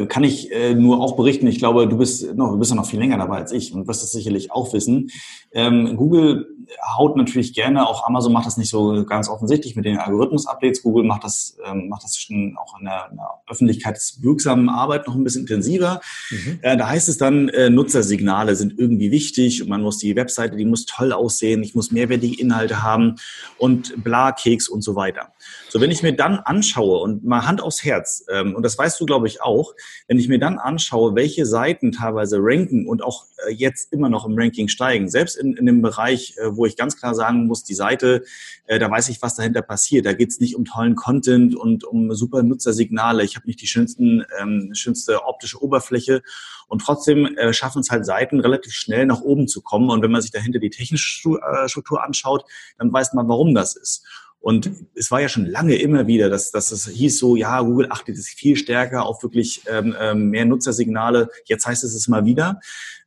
[0.07, 2.87] kann ich äh, nur auch berichten, ich glaube, du bist noch, du bist ja noch
[2.87, 5.11] viel länger dabei als ich und wirst das sicherlich auch wissen.
[5.53, 6.56] Ähm, Google
[6.97, 10.83] haut natürlich gerne, auch Amazon macht das nicht so ganz offensichtlich mit den Algorithmus-Updates.
[10.83, 15.15] Google macht das, ähm, macht das schon auch in der, in der öffentlichkeitswirksamen Arbeit noch
[15.15, 16.01] ein bisschen intensiver.
[16.31, 16.59] Mhm.
[16.63, 20.57] Äh, da heißt es dann, äh, Nutzersignale sind irgendwie wichtig und man muss die Webseite,
[20.57, 23.17] die muss toll aussehen, ich muss mehrwertige Inhalte haben
[23.59, 25.33] und bla, Keks und so weiter.
[25.69, 29.01] So, wenn ich mir dann anschaue und mal Hand aufs Herz, ähm, und das weißt
[29.01, 29.75] du, glaube ich, auch,
[30.09, 34.25] wenn ich mir dann anschaue, welche Seiten teilweise ranken und auch äh, jetzt immer noch
[34.27, 37.65] im Ranking steigen, selbst in, in dem Bereich, äh, wo ich ganz klar sagen muss,
[37.65, 38.25] die Seite,
[38.67, 40.07] äh, da weiß ich, was dahinter passiert.
[40.07, 43.25] Da geht es nicht um tollen Content und um super Nutzersignale.
[43.25, 46.23] Ich habe nicht die schönsten, ähm, schönste optische Oberfläche
[46.69, 49.91] und trotzdem äh, schaffen es halt Seiten relativ schnell nach oben zu kommen.
[49.91, 52.45] Und wenn man sich dahinter die technische äh, Struktur anschaut,
[52.79, 54.05] dann weiß man, warum das ist.
[54.47, 57.89] Und es war ja schon lange immer wieder, dass, dass es hieß so, ja, Google
[57.91, 61.31] achtet sich viel stärker auf wirklich ähm, ähm, mehr Nutzersignale.
[61.47, 62.61] Jetzt heißt es es mal wieder.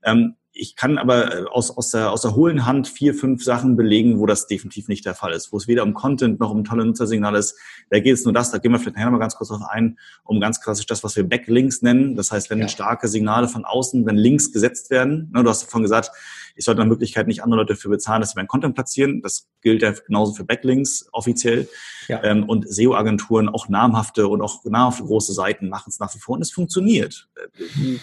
[0.03, 3.75] Ähm, ich kann aber äh, aus, aus, der, aus der hohlen Hand vier, fünf Sachen
[3.75, 6.63] belegen, wo das definitiv nicht der Fall ist, wo es weder um Content noch um
[6.63, 7.57] tolle Nutzersignale ist.
[7.89, 9.97] Da geht es nur das, da gehen wir vielleicht nachher mal ganz kurz drauf ein,
[10.23, 12.15] um ganz klassisch das, was wir Backlinks nennen.
[12.15, 12.67] Das heißt, wenn ja.
[12.67, 16.11] starke Signale von außen, wenn Links gesetzt werden, ne, du hast davon gesagt,
[16.59, 19.21] ich sollte nach Möglichkeit nicht andere Leute dafür bezahlen, dass sie meinen Content platzieren.
[19.21, 21.69] Das gilt ja genauso für Backlinks offiziell.
[22.09, 22.21] Ja.
[22.21, 26.35] Ähm, und SEO-Agenturen, auch namhafte und auch namhafte große Seiten machen es nach wie vor
[26.35, 27.29] und es funktioniert.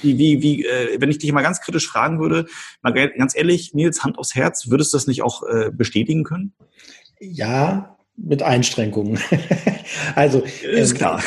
[0.00, 2.46] Wie, wie, wie, äh, wenn ich dich mal ganz kritisch fragen würde,
[2.80, 6.54] mal ganz ehrlich, Nils, Hand aufs Herz, würdest du das nicht auch äh, bestätigen können?
[7.20, 9.18] Ja, mit Einschränkungen.
[10.14, 11.22] also ist ähm, klar.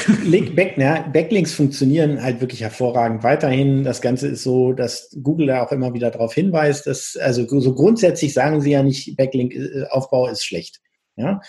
[0.56, 3.84] Back, na, Backlinks funktionieren halt wirklich hervorragend weiterhin.
[3.84, 7.73] Das Ganze ist so, dass Google da auch immer wieder darauf hinweist, dass also so
[7.75, 10.82] grundsätzlich sagen sie ja nicht, Backlink-Aufbau ist schlecht.
[11.15, 11.41] Ja,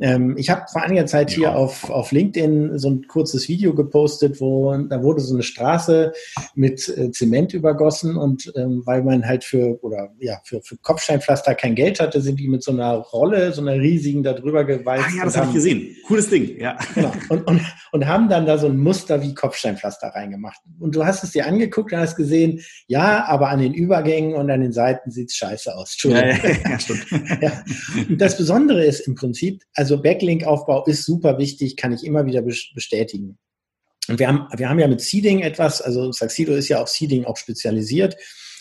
[0.00, 4.40] ähm, ich habe vor einiger Zeit hier auf, auf LinkedIn so ein kurzes Video gepostet,
[4.40, 6.12] wo da wurde so eine Straße
[6.54, 11.54] mit äh, Zement übergossen und ähm, weil man halt für oder ja für, für Kopfsteinpflaster
[11.54, 15.06] kein Geld hatte, sind die mit so einer Rolle, so einer riesigen da drüber gewalzt.
[15.08, 15.96] Ah, ja, das habe ich gesehen.
[16.06, 16.78] Cooles Ding, ja.
[16.94, 17.12] Genau.
[17.28, 17.60] Und, und,
[17.92, 20.60] und haben dann da so ein Muster wie Kopfsteinpflaster reingemacht.
[20.78, 24.50] Und du hast es dir angeguckt und hast gesehen, ja, aber an den Übergängen und
[24.50, 25.92] an den Seiten sieht's scheiße aus.
[25.92, 26.28] Entschuldigung.
[26.42, 26.78] Ja, ja,
[27.10, 27.52] ja, ja.
[28.08, 32.26] Und das Besondere ist im Prinzip, also also Backlink-Aufbau ist super wichtig, kann ich immer
[32.26, 33.38] wieder bestätigen.
[34.08, 37.24] Und wir haben, wir haben ja mit Seeding etwas, also Saxido ist ja auf Seeding
[37.24, 38.16] auch spezialisiert.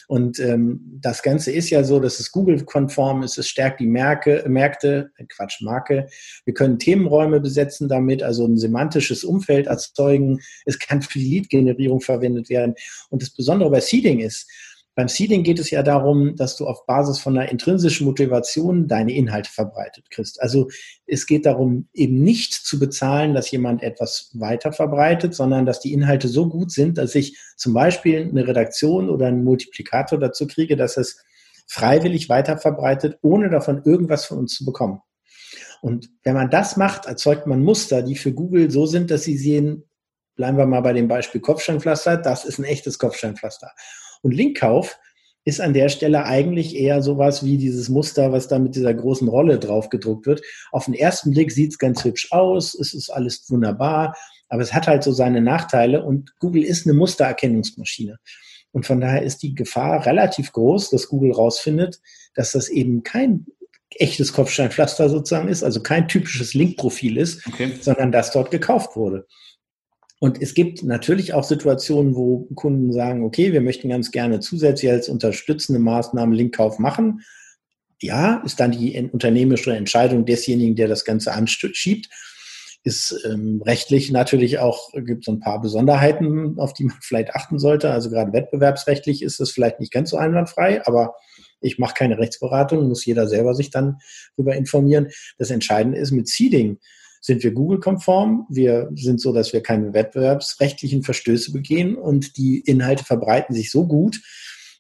[0.08, 4.46] Und ähm, das Ganze ist ja so, dass es Google-konform ist, es stärkt die Märkte,
[4.48, 6.08] Märkte, äh, Quatsch, Marke.
[6.46, 10.40] Wir können Themenräume besetzen damit, also ein semantisches Umfeld erzeugen.
[10.66, 12.76] Es kann für die Lead-Generierung verwendet werden.
[13.10, 14.50] Und das Besondere bei Seeding ist,
[14.98, 19.14] beim Seeding geht es ja darum, dass du auf Basis von einer intrinsischen Motivation deine
[19.14, 20.42] Inhalte verbreitet kriegst.
[20.42, 20.70] Also
[21.06, 25.94] es geht darum, eben nicht zu bezahlen, dass jemand etwas weiter verbreitet, sondern dass die
[25.94, 30.76] Inhalte so gut sind, dass ich zum Beispiel eine Redaktion oder einen Multiplikator dazu kriege,
[30.76, 31.24] dass es
[31.68, 35.04] freiwillig weiter verbreitet, ohne davon irgendwas von uns zu bekommen.
[35.84, 39.38] Und wenn man das macht, erzeugt man Muster, die für Google so sind, dass sie
[39.38, 39.84] sehen,
[40.36, 43.70] bleiben wir mal bei dem Beispiel Kopfsteinpflaster, das ist ein echtes Kopfsteinpflaster.
[44.22, 44.98] Und Linkkauf
[45.48, 49.30] ist an der Stelle eigentlich eher sowas wie dieses Muster, was da mit dieser großen
[49.30, 50.42] Rolle drauf gedruckt wird.
[50.74, 54.14] Auf den ersten Blick sieht es ganz hübsch aus, es ist alles wunderbar,
[54.50, 58.18] aber es hat halt so seine Nachteile und Google ist eine Mustererkennungsmaschine.
[58.74, 62.02] Und von daher ist die Gefahr relativ groß, dass Google rausfindet,
[62.36, 63.46] dass das eben kein
[63.92, 67.72] echtes Kopfsteinpflaster sozusagen ist, also kein typisches Linkprofil ist, okay.
[67.80, 69.26] sondern das dort gekauft wurde.
[70.20, 74.92] Und es gibt natürlich auch Situationen, wo Kunden sagen, okay, wir möchten ganz gerne zusätzlich
[74.92, 77.22] als unterstützende Maßnahme Linkkauf machen.
[78.02, 82.10] Ja, ist dann die unternehmerische Entscheidung desjenigen, der das Ganze anschiebt.
[82.84, 87.60] Ist ähm, rechtlich natürlich auch, gibt es ein paar Besonderheiten, auf die man vielleicht achten
[87.60, 87.92] sollte.
[87.92, 91.16] Also gerade wettbewerbsrechtlich ist es vielleicht nicht ganz so einwandfrei, aber
[91.60, 93.98] ich mache keine Rechtsberatung, muss jeder selber sich dann
[94.36, 95.10] darüber informieren.
[95.38, 96.80] Das Entscheidende ist mit Seeding
[97.22, 98.48] sind wir Google-konform.
[98.50, 103.86] Wir sind so, dass wir keine wettbewerbsrechtlichen Verstöße begehen und die Inhalte verbreiten sich so
[103.88, 104.22] gut,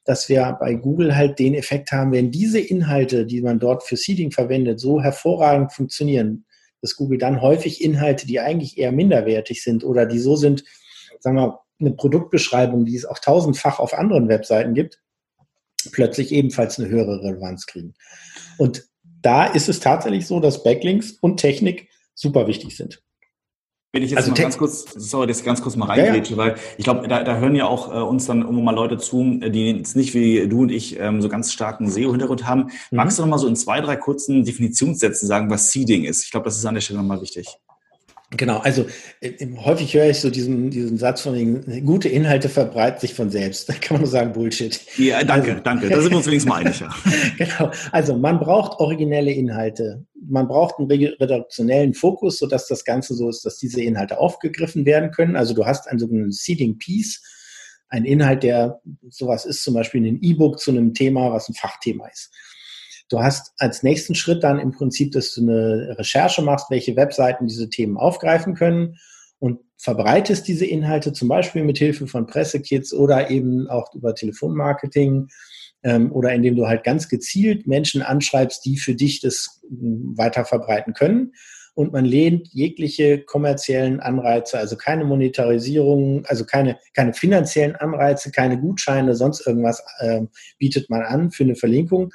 [0.05, 3.97] dass wir bei Google halt den Effekt haben, wenn diese Inhalte, die man dort für
[3.97, 6.45] Seeding verwendet, so hervorragend funktionieren,
[6.81, 10.63] dass Google dann häufig Inhalte, die eigentlich eher minderwertig sind oder die so sind,
[11.19, 15.01] sagen wir, eine Produktbeschreibung, die es auch tausendfach auf anderen Webseiten gibt,
[15.91, 17.93] plötzlich ebenfalls eine höhere Relevanz kriegen.
[18.57, 18.87] Und
[19.21, 23.01] da ist es tatsächlich so, dass Backlinks und Technik super wichtig sind.
[23.93, 26.51] Wenn ich jetzt also mal ganz kurz, sorry, das ganz kurz mal reingrätsche, ja, ja.
[26.51, 29.39] weil ich glaube, da, da hören ja auch äh, uns dann irgendwo mal Leute zu,
[29.39, 32.63] die jetzt nicht wie du und ich ähm, so ganz starken SEO-Hintergrund haben.
[32.63, 32.97] Mhm.
[32.97, 36.25] Magst du noch mal so in zwei, drei kurzen Definitionssätzen sagen, was Seeding ist?
[36.25, 37.47] Ich glaube, das ist an der Stelle nochmal wichtig.
[38.31, 38.85] Genau, also
[39.21, 43.29] äh, häufig höre ich so diesen, diesen Satz von den gute Inhalte verbreiten sich von
[43.29, 43.69] selbst.
[43.69, 44.81] Da kann man nur sagen Bullshit.
[44.97, 45.89] Ja, danke, also, danke.
[45.89, 46.79] Da sind wir uns wenigstens mal einig.
[46.79, 46.93] Ja.
[47.37, 47.71] genau.
[47.93, 50.05] Also man braucht originelle Inhalte.
[50.29, 55.11] Man braucht einen redaktionellen Fokus, sodass das Ganze so ist, dass diese Inhalte aufgegriffen werden
[55.11, 55.37] können.
[55.37, 57.23] Also du hast einen sogenannten Seeding Piece,
[57.87, 62.07] ein Inhalt, der sowas ist, zum Beispiel ein E-Book zu einem Thema, was ein Fachthema
[62.07, 62.31] ist.
[63.09, 67.47] Du hast als nächsten Schritt dann im Prinzip, dass du eine Recherche machst, welche Webseiten
[67.47, 68.97] diese Themen aufgreifen können
[69.39, 75.29] und verbreitest diese Inhalte zum Beispiel mit Hilfe von Pressekits oder eben auch über Telefonmarketing
[75.83, 80.45] ähm, oder indem du halt ganz gezielt Menschen anschreibst, die für dich das hm, weiter
[80.45, 81.33] verbreiten können.
[81.75, 88.59] Und man lehnt jegliche kommerziellen Anreize, also keine Monetarisierung, also keine, keine finanziellen Anreize, keine
[88.59, 90.21] Gutscheine, sonst irgendwas äh,
[90.57, 92.11] bietet man an für eine Verlinkung,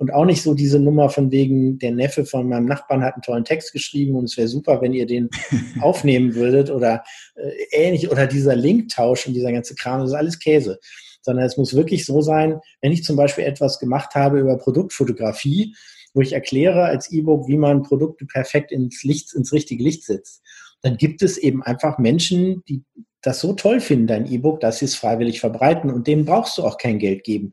[0.00, 3.22] und auch nicht so diese Nummer von wegen, der Neffe von meinem Nachbarn hat einen
[3.22, 5.28] tollen Text geschrieben und es wäre super, wenn ihr den
[5.80, 10.38] aufnehmen würdet oder äh, ähnlich oder dieser Linktausch und dieser ganze Kram, das ist alles
[10.38, 10.80] Käse.
[11.20, 15.74] Sondern es muss wirklich so sein, wenn ich zum Beispiel etwas gemacht habe über Produktfotografie,
[16.14, 20.42] wo ich erkläre als E-Book, wie man Produkte perfekt ins Licht, ins richtige Licht setzt,
[20.80, 22.84] dann gibt es eben einfach Menschen, die
[23.20, 26.64] das so toll finden, dein E-Book, dass sie es freiwillig verbreiten und denen brauchst du
[26.64, 27.52] auch kein Geld geben.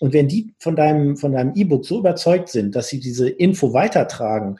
[0.00, 3.72] Und wenn die von deinem, von deinem E-Book so überzeugt sind, dass sie diese Info
[3.72, 4.58] weitertragen,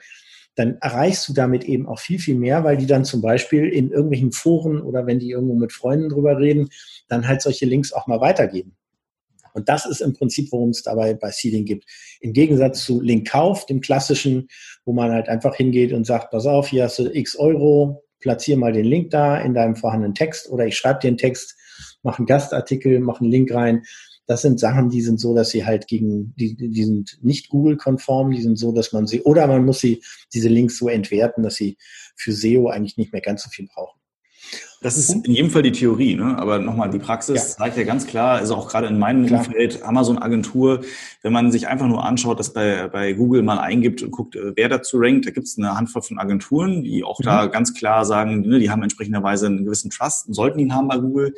[0.55, 3.91] dann erreichst du damit eben auch viel, viel mehr, weil die dann zum Beispiel in
[3.91, 6.69] irgendwelchen Foren oder wenn die irgendwo mit Freunden drüber reden,
[7.07, 8.75] dann halt solche Links auch mal weitergeben.
[9.53, 11.85] Und das ist im Prinzip, worum es dabei bei Seeding gibt.
[12.21, 14.47] Im Gegensatz zu Linkkauf, dem klassischen,
[14.85, 18.57] wo man halt einfach hingeht und sagt, pass auf, hier hast du x Euro, platziere
[18.57, 21.55] mal den Link da in deinem vorhandenen Text oder ich schreibe dir einen Text,
[22.01, 23.83] mache einen Gastartikel, mache einen Link rein
[24.27, 28.31] das sind Sachen, die sind so, dass sie halt gegen, die, die sind nicht Google-konform,
[28.31, 31.55] die sind so, dass man sie, oder man muss sie, diese Links so entwerten, dass
[31.55, 31.77] sie
[32.15, 33.96] für SEO eigentlich nicht mehr ganz so viel brauchen.
[34.81, 36.37] Das ist in jedem Fall die Theorie, ne?
[36.37, 37.57] aber nochmal, die Praxis ja.
[37.57, 39.39] zeigt ja ganz klar, also auch gerade in meinem klar.
[39.39, 40.81] Umfeld, Amazon-Agentur,
[41.23, 44.53] wenn man sich einfach nur anschaut, dass bei, bei Google mal eingibt und guckt, äh,
[44.55, 47.23] wer dazu rankt, da gibt es eine Handvoll von Agenturen, die auch mhm.
[47.23, 50.87] da ganz klar sagen, ne, die haben entsprechenderweise einen gewissen Trust und sollten ihn haben
[50.87, 51.33] bei Google.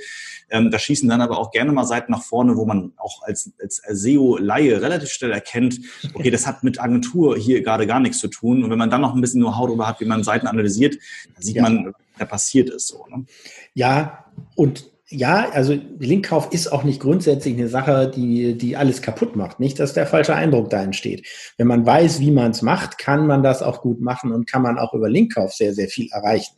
[0.49, 3.53] Ähm, da schießen dann aber auch gerne mal Seiten nach vorne, wo man auch als,
[3.61, 5.79] als SEO-Laie relativ schnell erkennt,
[6.13, 8.63] okay, das hat mit Agentur hier gerade gar nichts zu tun.
[8.63, 10.97] Und wenn man dann noch ein bisschen Know-how darüber hat, wie man Seiten analysiert,
[11.35, 11.61] dann sieht ja.
[11.61, 12.87] man, da passiert ist.
[12.87, 13.25] So, ne?
[13.73, 19.35] Ja, und ja, also Linkkauf ist auch nicht grundsätzlich eine Sache, die, die alles kaputt
[19.35, 19.59] macht.
[19.59, 21.25] Nicht, dass der falsche Eindruck da entsteht.
[21.57, 24.61] Wenn man weiß, wie man es macht, kann man das auch gut machen und kann
[24.61, 26.57] man auch über Linkkauf sehr, sehr viel erreichen.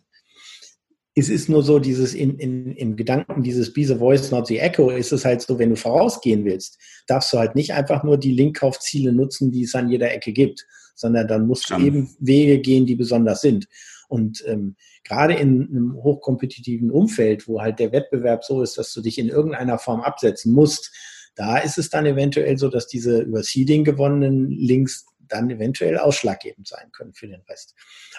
[1.16, 4.60] Es ist nur so, dieses in, in, im Gedanken, dieses Be the Voice, not the
[4.60, 8.18] Echo, ist es halt so, wenn du vorausgehen willst, darfst du halt nicht einfach nur
[8.18, 12.60] die Linkkaufziele nutzen, die es an jeder Ecke gibt, sondern dann musst du eben Wege
[12.60, 13.68] gehen, die besonders sind.
[14.08, 19.02] Und ähm, gerade in einem hochkompetitiven Umfeld, wo halt der Wettbewerb so ist, dass du
[19.02, 20.92] dich in irgendeiner Form absetzen musst,
[21.36, 26.68] da ist es dann eventuell so, dass diese über Seeding gewonnenen Links dann eventuell ausschlaggebend
[26.68, 27.74] sein können für den Rest.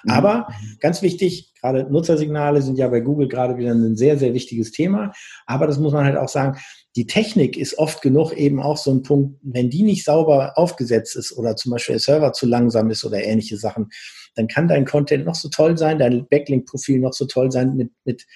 [0.04, 0.12] Mhm.
[0.12, 0.48] Aber
[0.80, 5.12] ganz wichtig, gerade Nutzersignale sind ja bei Google gerade wieder ein sehr, sehr wichtiges Thema.
[5.46, 6.58] Aber das muss man halt auch sagen,
[6.96, 11.16] die Technik ist oft genug eben auch so ein Punkt, wenn die nicht sauber aufgesetzt
[11.16, 13.90] ist oder zum Beispiel der Server zu langsam ist oder ähnliche Sachen,
[14.34, 17.90] dann kann dein Content noch so toll sein, dein Backlink-Profil noch so toll sein mit,
[18.04, 18.26] mit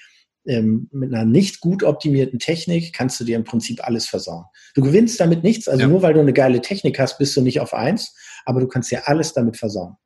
[0.47, 4.45] ähm, mit einer nicht gut optimierten Technik kannst du dir im Prinzip alles versauen.
[4.75, 5.89] Du gewinnst damit nichts, also ja.
[5.89, 8.15] nur weil du eine geile Technik hast, bist du nicht auf eins,
[8.45, 9.97] aber du kannst dir alles damit versauen.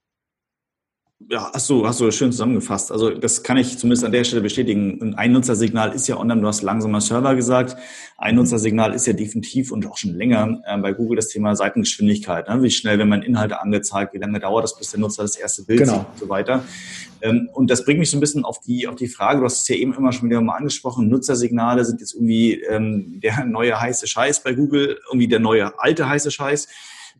[1.29, 2.91] Ja, hast du, hast du schön zusammengefasst.
[2.91, 5.15] Also das kann ich zumindest an der Stelle bestätigen.
[5.17, 7.77] Ein Nutzersignal ist ja online, du hast langsamer Server gesagt.
[8.17, 12.49] Ein Nutzersignal ist ja definitiv und auch schon länger äh, bei Google das Thema Seitengeschwindigkeit.
[12.49, 12.63] Ne?
[12.63, 15.65] Wie schnell werden meine Inhalte angezeigt, wie lange dauert das, bis der Nutzer das erste
[15.65, 15.93] Bild genau.
[15.93, 16.65] sieht und so weiter.
[17.21, 19.61] Ähm, und das bringt mich so ein bisschen auf die, auf die Frage, du hast
[19.61, 23.79] es ja eben immer schon wieder mal angesprochen, Nutzersignale sind jetzt irgendwie ähm, der neue
[23.79, 26.67] heiße Scheiß bei Google, irgendwie der neue alte heiße Scheiß.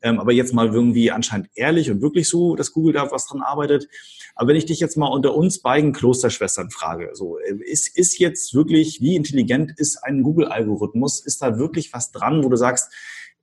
[0.03, 3.43] Ähm, aber jetzt mal irgendwie anscheinend ehrlich und wirklich so, dass Google da was dran
[3.43, 3.89] arbeitet.
[4.35, 8.19] Aber wenn ich dich jetzt mal unter uns beiden Klosterschwestern frage, so, äh, ist, ist
[8.19, 11.21] jetzt wirklich, wie intelligent ist ein Google-Algorithmus?
[11.21, 12.93] Ist da wirklich was dran, wo du sagst,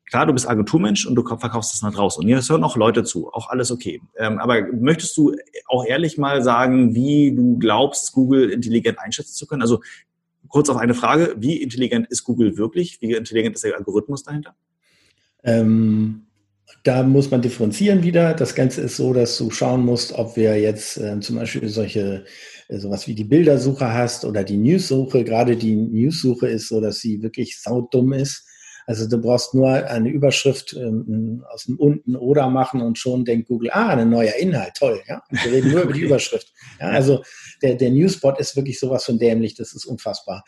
[0.08, 2.22] klar, du bist Agenturmensch und du verkaufst das nach draußen.
[2.22, 4.02] Und hier hören auch Leute zu, auch alles okay.
[4.18, 5.36] Ähm, aber möchtest du
[5.68, 9.62] auch ehrlich mal sagen, wie du glaubst, Google intelligent einschätzen zu können?
[9.62, 9.82] Also
[10.48, 13.02] kurz auf eine Frage, wie intelligent ist Google wirklich?
[13.02, 14.56] Wie intelligent ist der Algorithmus dahinter?
[15.44, 16.27] Ähm,
[16.84, 18.34] da muss man differenzieren wieder.
[18.34, 22.26] Das Ganze ist so, dass du schauen musst, ob wir jetzt äh, zum Beispiel solche
[22.68, 25.24] äh, sowas wie die Bildersuche hast oder die News-Suche.
[25.24, 28.46] Gerade die News-Suche ist so, dass sie wirklich saudumm ist.
[28.86, 33.50] Also du brauchst nur eine Überschrift ähm, aus dem unten oder machen und schon denkt
[33.50, 35.22] Google, ah, ein neuer Inhalt, toll, ja.
[35.30, 36.54] Und wir reden nur über die Überschrift.
[36.80, 37.22] Ja, also
[37.62, 40.46] der, der Newsbot ist wirklich sowas von dämlich, das ist unfassbar.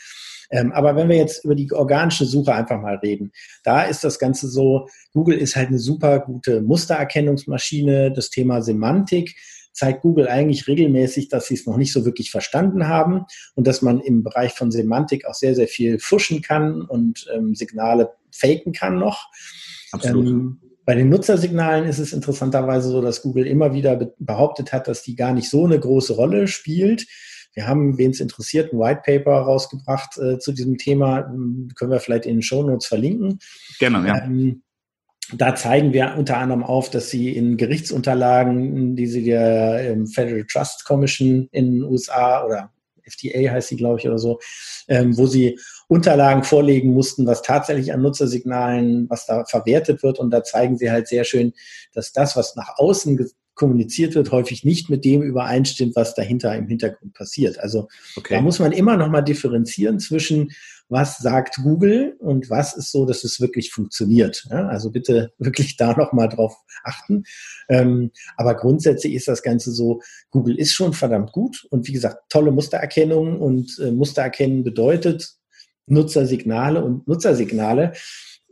[0.52, 3.32] Ähm, aber wenn wir jetzt über die organische Suche einfach mal reden,
[3.64, 9.36] da ist das Ganze so, Google ist halt eine super gute Mustererkennungsmaschine, das Thema Semantik
[9.80, 13.82] zeigt Google eigentlich regelmäßig, dass sie es noch nicht so wirklich verstanden haben und dass
[13.82, 18.74] man im Bereich von Semantik auch sehr, sehr viel fuschen kann und ähm, Signale faken
[18.74, 19.30] kann noch.
[19.92, 20.28] Absolut.
[20.28, 25.04] Ähm, bei den Nutzersignalen ist es interessanterweise so, dass Google immer wieder behauptet hat, dass
[25.04, 27.06] die gar nicht so eine große Rolle spielt.
[27.54, 31.24] Wir haben, wen es interessiert, ein White Paper rausgebracht äh, zu diesem Thema.
[31.76, 33.40] Können wir vielleicht in den Show Notes verlinken.
[33.80, 34.24] Gerne, ja.
[34.24, 34.64] Ähm,
[35.34, 40.46] da zeigen wir unter anderem auf, dass sie in Gerichtsunterlagen, die sie der ähm, Federal
[40.46, 42.72] Trust Commission in den USA oder
[43.10, 44.40] FDA heißt sie, glaube ich, oder so,
[44.88, 50.20] ähm, wo sie Unterlagen vorlegen mussten, was tatsächlich an Nutzersignalen, was da verwertet wird.
[50.20, 51.54] Und da zeigen sie halt sehr schön,
[51.94, 53.18] dass das, was nach außen
[53.60, 57.60] kommuniziert wird, häufig nicht mit dem übereinstimmt, was dahinter im Hintergrund passiert.
[57.60, 58.36] Also okay.
[58.36, 60.52] da muss man immer noch mal differenzieren zwischen
[60.88, 64.48] was sagt Google und was ist so, dass es wirklich funktioniert.
[64.50, 67.26] Ja, also bitte wirklich da noch mal drauf achten.
[67.68, 72.30] Ähm, aber grundsätzlich ist das Ganze so, Google ist schon verdammt gut und wie gesagt,
[72.30, 75.36] tolle Mustererkennung und äh, Mustererkennen bedeutet
[75.86, 77.92] Nutzersignale und Nutzersignale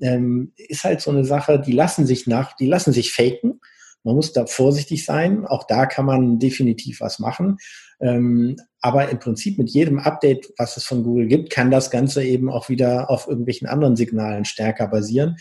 [0.01, 3.61] ähm, ist halt so eine Sache, die lassen sich nach, die lassen sich faken
[4.07, 5.45] man muss da vorsichtig sein.
[5.45, 7.57] Auch da kann man definitiv was machen.
[7.99, 12.23] Ähm, aber im Prinzip mit jedem Update, was es von Google gibt, kann das Ganze
[12.23, 15.35] eben auch wieder auf irgendwelchen anderen Signalen stärker basieren.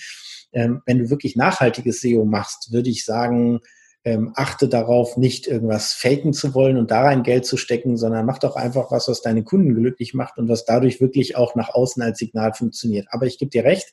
[0.53, 3.61] Ähm, wenn du wirklich nachhaltiges SEO machst, würde ich sagen,
[4.05, 8.27] ähm, achte darauf, nicht irgendwas faken zu wollen und da rein Geld zu stecken, sondern
[8.27, 11.69] mach doch einfach was, was deine Kunden glücklich macht und was dadurch wirklich auch nach
[11.69, 13.07] außen als Signal funktioniert.
[13.11, 13.93] Aber ich gebe dir recht,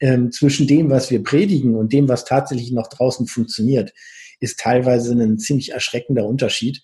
[0.00, 3.92] ähm, zwischen dem, was wir predigen und dem, was tatsächlich noch draußen funktioniert,
[4.40, 6.82] ist teilweise ein ziemlich erschreckender Unterschied.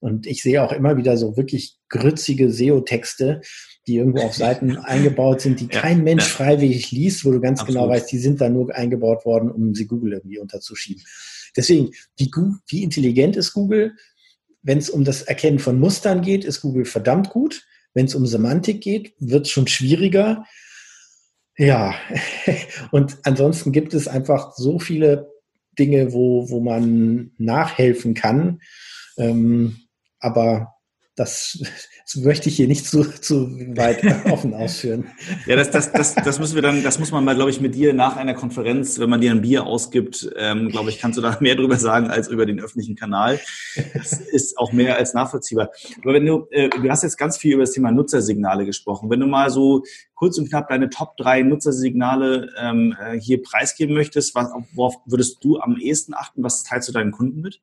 [0.00, 3.42] Und ich sehe auch immer wieder so wirklich grützige SEO-Texte,
[3.86, 6.36] die irgendwo auf Seiten eingebaut sind, die ja, kein Mensch ja.
[6.36, 7.82] freiwillig liest, wo du ganz genau Absolut.
[7.82, 11.02] genau weißt, die sind da nur eingebaut worden, um sie Google irgendwie unterzuschieben.
[11.56, 12.30] Deswegen, wie,
[12.68, 13.94] wie intelligent ist Google?
[14.62, 17.66] Wenn es um das Erkennen von Mustern geht, ist Google verdammt gut.
[17.92, 20.44] Wenn es um Semantik geht, wird es schon schwieriger.
[21.60, 21.94] Ja,
[22.90, 25.30] und ansonsten gibt es einfach so viele
[25.78, 28.62] Dinge, wo, wo man nachhelfen kann.
[29.18, 29.76] Ähm,
[30.20, 30.72] aber
[31.16, 31.58] das,
[32.04, 35.06] das möchte ich hier nicht zu, zu weit offen ausführen.
[35.46, 37.74] ja, das, das, das, das müssen wir dann, das muss man mal, glaube ich, mit
[37.74, 41.22] dir nach einer Konferenz, wenn man dir ein Bier ausgibt, ähm, glaube ich, kannst du
[41.22, 43.40] da mehr drüber sagen als über den öffentlichen Kanal.
[43.94, 45.70] Das ist auch mehr als nachvollziehbar.
[46.02, 49.10] Aber wenn du, äh, du hast jetzt ganz viel über das Thema Nutzersignale gesprochen.
[49.10, 49.82] Wenn du mal so
[50.14, 55.42] kurz und knapp deine Top drei Nutzersignale ähm, äh, hier preisgeben möchtest, was, worauf würdest
[55.42, 56.42] du am ehesten achten?
[56.42, 57.60] Was teilst du deinen Kunden mit?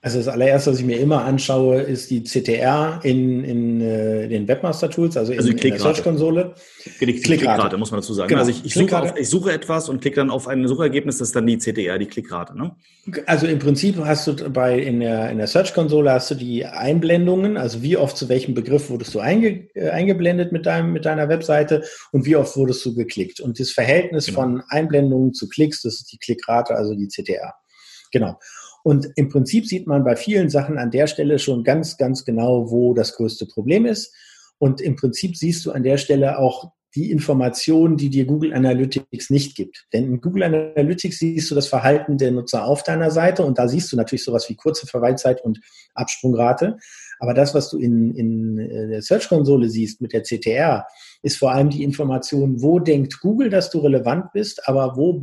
[0.00, 4.46] Also das allererste, was ich mir immer anschaue, ist die CTR in, in äh, den
[4.46, 6.54] Webmaster Tools, also in, also in der Search-Konsole.
[6.98, 7.22] Klickrate.
[7.22, 8.28] Klickrate, muss man dazu sagen.
[8.28, 8.42] Genau.
[8.42, 11.28] Also ich, ich, suche auf, ich, suche etwas und klicke dann auf ein Suchergebnis, das
[11.28, 12.56] ist dann die CTR, die Klickrate.
[12.56, 12.76] Ne?
[13.26, 17.56] Also im Prinzip hast du bei in der, in der Search-Konsole hast du die Einblendungen,
[17.56, 21.28] also wie oft zu welchem Begriff wurdest du einge, äh, eingeblendet mit, deinem, mit deiner
[21.28, 21.82] Webseite
[22.12, 23.40] und wie oft wurdest du geklickt.
[23.40, 24.42] Und das Verhältnis genau.
[24.42, 27.52] von Einblendungen zu Klicks, das ist die Klickrate, also die CTR.
[28.12, 28.38] Genau.
[28.84, 32.70] Und im Prinzip sieht man bei vielen Sachen an der Stelle schon ganz, ganz genau,
[32.70, 34.14] wo das größte Problem ist.
[34.58, 39.30] Und im Prinzip siehst du an der Stelle auch die Informationen, die dir Google Analytics
[39.30, 39.86] nicht gibt.
[39.92, 43.68] Denn in Google Analytics siehst du das Verhalten der Nutzer auf deiner Seite und da
[43.68, 45.60] siehst du natürlich sowas wie kurze Verweilzeit und
[45.94, 46.78] Absprungrate.
[47.20, 50.86] Aber das, was du in, in äh, der Search-Konsole siehst mit der CTR,
[51.22, 55.20] ist vor allem die Information, wo denkt Google, dass du relevant bist, aber wo,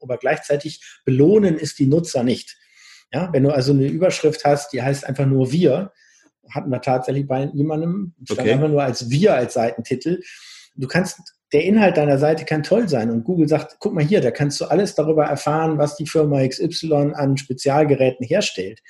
[0.00, 2.58] aber gleichzeitig belohnen ist die Nutzer nicht.
[3.12, 5.92] Ja, wenn du also eine Überschrift hast, die heißt einfach nur wir,
[6.48, 8.52] hatten wir tatsächlich bei jemandem, stand okay.
[8.52, 10.20] einfach nur als wir als Seitentitel.
[10.76, 11.20] Du kannst,
[11.52, 14.60] der Inhalt deiner Seite kann toll sein und Google sagt, guck mal hier, da kannst
[14.60, 18.80] du alles darüber erfahren, was die Firma XY an Spezialgeräten herstellt.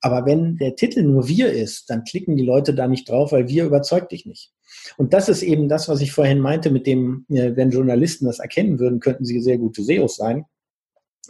[0.00, 3.48] Aber wenn der Titel nur wir ist, dann klicken die Leute da nicht drauf, weil
[3.48, 4.52] wir überzeugt dich nicht.
[4.96, 8.38] Und das ist eben das, was ich vorhin meinte, mit dem, äh, wenn Journalisten das
[8.38, 10.44] erkennen würden, könnten sie sehr gute SEOs sein.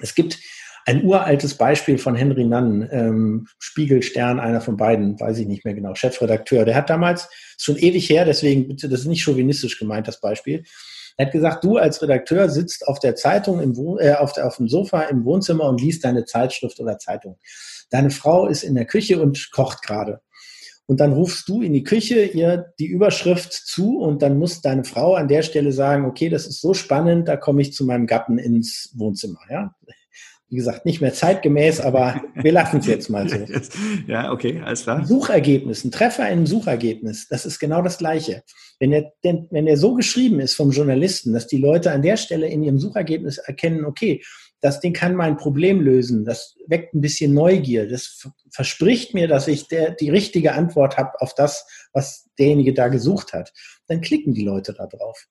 [0.00, 0.38] Es gibt
[0.88, 5.74] ein uraltes Beispiel von Henry Nunn, ähm, Spiegelstern, einer von beiden, weiß ich nicht mehr
[5.74, 6.64] genau, Chefredakteur.
[6.64, 7.28] Der hat damals,
[7.58, 10.64] schon ewig her, deswegen bitte, das ist nicht chauvinistisch gemeint, das Beispiel.
[11.18, 14.46] Er hat gesagt, du als Redakteur sitzt auf der Zeitung, im Wohn äh, auf, der,
[14.46, 17.38] auf dem Sofa im Wohnzimmer und liest deine Zeitschrift oder Zeitung.
[17.90, 20.22] Deine Frau ist in der Küche und kocht gerade.
[20.86, 24.84] Und dann rufst du in die Küche ihr die Überschrift zu und dann muss deine
[24.84, 28.06] Frau an der Stelle sagen, okay, das ist so spannend, da komme ich zu meinem
[28.06, 29.40] Gatten ins Wohnzimmer.
[29.50, 29.74] Ja?
[30.50, 33.36] Wie gesagt, nicht mehr zeitgemäß, aber wir lassen es jetzt mal so.
[34.06, 35.04] Ja, okay, alles klar.
[35.04, 38.42] Suchergebnis, ein Treffer in einem Suchergebnis, das ist genau das Gleiche.
[38.78, 42.16] Wenn er, denn, wenn er so geschrieben ist vom Journalisten, dass die Leute an der
[42.16, 44.22] Stelle in ihrem Suchergebnis erkennen, okay,
[44.60, 49.46] das Ding kann mein Problem lösen, das weckt ein bisschen Neugier, das verspricht mir, dass
[49.46, 53.52] ich der, die richtige Antwort habe auf das, was derjenige da gesucht hat,
[53.86, 55.28] dann klicken die Leute da drauf.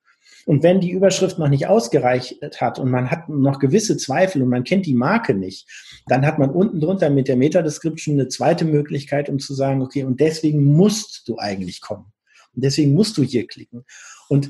[0.47, 4.47] Und wenn die Überschrift noch nicht ausgereicht hat und man hat noch gewisse Zweifel und
[4.47, 5.67] man kennt die Marke nicht,
[6.05, 10.05] dann hat man unten drunter mit der Meta-Description eine zweite Möglichkeit, um zu sagen, okay,
[10.05, 12.13] und deswegen musst du eigentlich kommen.
[12.55, 13.83] Und deswegen musst du hier klicken.
[14.29, 14.49] Und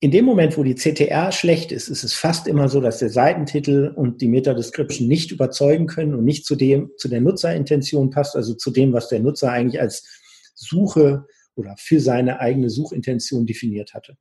[0.00, 3.08] in dem Moment, wo die CTR schlecht ist, ist es fast immer so, dass der
[3.08, 8.36] Seitentitel und die Meta-Description nicht überzeugen können und nicht zu dem, zu der Nutzerintention passt,
[8.36, 10.06] also zu dem, was der Nutzer eigentlich als
[10.54, 11.24] Suche
[11.54, 14.18] oder für seine eigene Suchintention definiert hatte.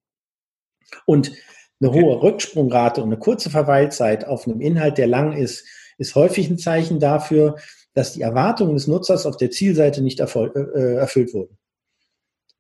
[1.06, 1.32] Und
[1.80, 2.02] eine okay.
[2.02, 5.66] hohe Rücksprungrate und eine kurze Verweilzeit auf einem Inhalt, der lang ist,
[5.98, 7.56] ist häufig ein Zeichen dafür,
[7.94, 11.58] dass die Erwartungen des Nutzers auf der Zielseite nicht erfüllt, äh, erfüllt wurden.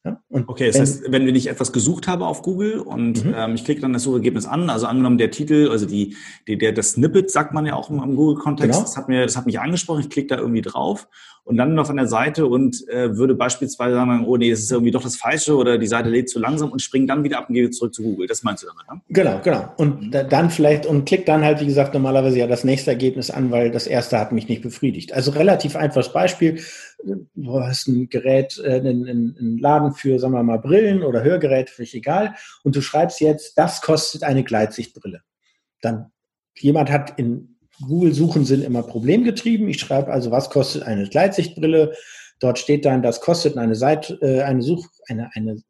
[0.04, 0.20] Ja?
[0.48, 3.36] okay, das wenn, heißt, wenn ich etwas gesucht habe auf Google und mhm.
[3.38, 6.16] ähm, ich klicke dann das Suchergebnis an, also angenommen der Titel, also die,
[6.48, 8.82] die der das Snippet sagt man ja auch im, im Google-Kontext, genau.
[8.82, 11.08] das hat mir, das hat mich angesprochen, ich klicke da irgendwie drauf
[11.44, 14.72] und dann noch an der Seite und äh, würde beispielsweise sagen, oh nee, das ist
[14.72, 17.50] irgendwie doch das Falsche oder die Seite lädt zu langsam und springt dann wieder ab
[17.50, 18.28] und gehe zurück zu Google.
[18.28, 19.02] Das meinst du damit, ne?
[19.10, 19.74] Genau, genau.
[19.78, 20.30] Und mhm.
[20.30, 23.72] dann vielleicht und klickt dann halt, wie gesagt, normalerweise ja das nächste Ergebnis an, weil
[23.72, 25.14] das erste hat mich nicht befriedigt.
[25.14, 26.60] Also relativ einfaches Beispiel
[27.04, 31.72] du hast ein Gerät, äh, einen, einen Laden für, sagen wir mal, Brillen oder Hörgeräte,
[31.72, 35.22] völlig egal, und du schreibst jetzt, das kostet eine Gleitsichtbrille.
[35.82, 36.12] Dann,
[36.58, 39.68] jemand hat in Google-Suchen sind immer problemgetrieben.
[39.68, 41.94] Ich schreibe also, was kostet eine Gleitsichtbrille?
[42.40, 45.64] Dort steht dann, das kostet eine Seite, äh, eine Such, eine, eine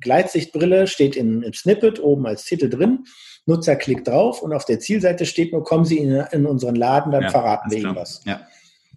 [0.00, 3.04] Gleitsichtbrille, steht im, im Snippet oben als Titel drin.
[3.46, 7.10] Nutzer klickt drauf und auf der Zielseite steht nur, kommen Sie in, in unseren Laden,
[7.10, 8.22] dann ja, verraten wir Ihnen was.
[8.24, 8.40] Ja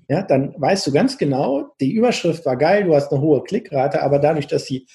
[0.10, 4.01] ja, dann weißt du ganz genau, die Überschrift war geil, du hast eine hohe Klickrate,
[4.01, 4.88] aber dadurch, dass die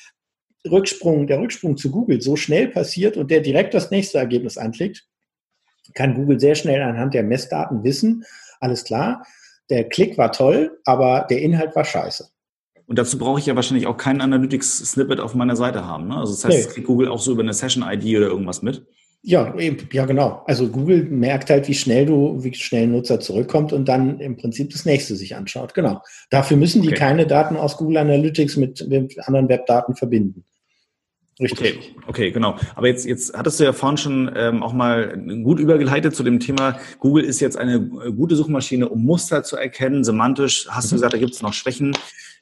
[0.68, 5.06] Rücksprung, der Rücksprung zu Google so schnell passiert und der direkt das nächste Ergebnis anklickt,
[5.94, 8.24] kann Google sehr schnell anhand der Messdaten wissen,
[8.60, 9.24] alles klar,
[9.70, 12.28] der Klick war toll, aber der Inhalt war scheiße.
[12.86, 16.08] Und dazu brauche ich ja wahrscheinlich auch keinen Analytics-Snippet auf meiner Seite haben.
[16.08, 16.16] Ne?
[16.16, 16.64] Also das heißt, nee.
[16.64, 18.86] das kriegt Google auch so über eine Session-ID oder irgendwas mit.
[19.22, 19.52] Ja,
[19.92, 20.42] ja, genau.
[20.46, 24.36] Also Google merkt halt, wie schnell du, wie schnell ein Nutzer zurückkommt und dann im
[24.36, 25.74] Prinzip das nächste sich anschaut.
[25.74, 26.02] Genau.
[26.30, 26.98] Dafür müssen die okay.
[26.98, 30.44] keine Daten aus Google Analytics mit, mit anderen Webdaten verbinden.
[31.40, 31.60] Richtig.
[31.60, 32.56] Okay, okay, genau.
[32.74, 36.40] Aber jetzt, jetzt hattest du ja vorhin schon ähm, auch mal gut übergeleitet zu dem
[36.40, 40.02] Thema, Google ist jetzt eine gute Suchmaschine, um Muster zu erkennen.
[40.02, 40.96] Semantisch hast du mhm.
[40.96, 41.92] gesagt, da gibt es noch Schwächen.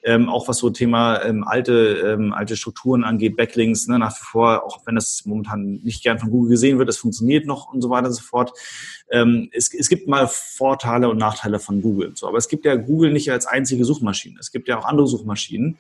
[0.07, 4.25] Ähm, auch was so Thema ähm, alte, ähm, alte Strukturen angeht, Backlinks, ne, nach wie
[4.25, 7.83] vor, auch wenn das momentan nicht gern von Google gesehen wird, es funktioniert noch und
[7.83, 8.53] so weiter und so fort.
[9.11, 12.13] Ähm, es, es gibt mal Vorteile und Nachteile von Google.
[12.15, 14.39] So, aber es gibt ja Google nicht als einzige Suchmaschine.
[14.39, 15.77] Es gibt ja auch andere Suchmaschinen.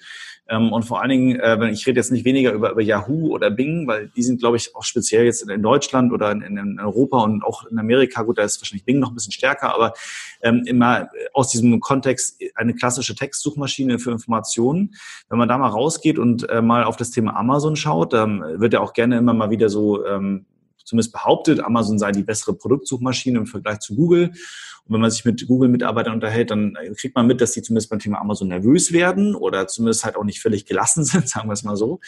[0.48, 3.50] Ähm, und vor allen Dingen, äh, ich rede jetzt nicht weniger über, über Yahoo oder
[3.50, 6.78] Bing, weil die sind, glaube ich, auch speziell jetzt in, in Deutschland oder in, in,
[6.78, 9.94] Europa und auch in Amerika, gut, da ist wahrscheinlich Bing noch ein bisschen stärker, aber
[10.42, 14.94] ähm, immer aus diesem Kontext eine klassische Textsuchmaschine für Informationen.
[15.28, 18.72] Wenn man da mal rausgeht und äh, mal auf das Thema Amazon schaut, dann wird
[18.72, 20.46] ja auch gerne immer mal wieder so ähm,
[20.86, 24.28] zumindest behauptet, Amazon sei die bessere Produktsuchmaschine im Vergleich zu Google.
[24.28, 27.98] Und wenn man sich mit Google-Mitarbeitern unterhält, dann kriegt man mit, dass die zumindest beim
[27.98, 31.64] Thema Amazon nervös werden oder zumindest halt auch nicht völlig gelassen sind, sagen wir es
[31.64, 31.98] mal so.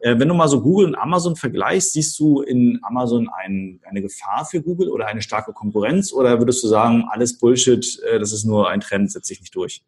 [0.00, 4.02] Äh, wenn du mal so Google und Amazon vergleichst, siehst du in Amazon ein, eine
[4.02, 8.32] Gefahr für Google oder eine starke Konkurrenz oder würdest du sagen, alles Bullshit, äh, das
[8.32, 9.84] ist nur ein Trend, setzt sich nicht durch?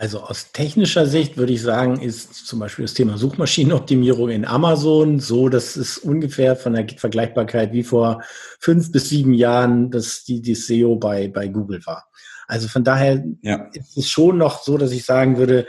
[0.00, 5.18] Also aus technischer Sicht würde ich sagen, ist zum Beispiel das Thema Suchmaschinenoptimierung in Amazon
[5.18, 8.22] so, dass es ungefähr von der Vergleichbarkeit wie vor
[8.60, 12.08] fünf bis sieben Jahren, dass die, die SEO bei, bei Google war.
[12.46, 13.68] Also von daher ja.
[13.72, 15.66] ist es schon noch so, dass ich sagen würde,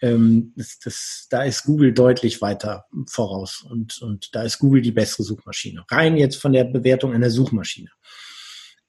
[0.00, 4.92] ähm, das, das, da ist Google deutlich weiter voraus und, und da ist Google die
[4.92, 5.84] bessere Suchmaschine.
[5.90, 7.90] Rein jetzt von der Bewertung einer Suchmaschine.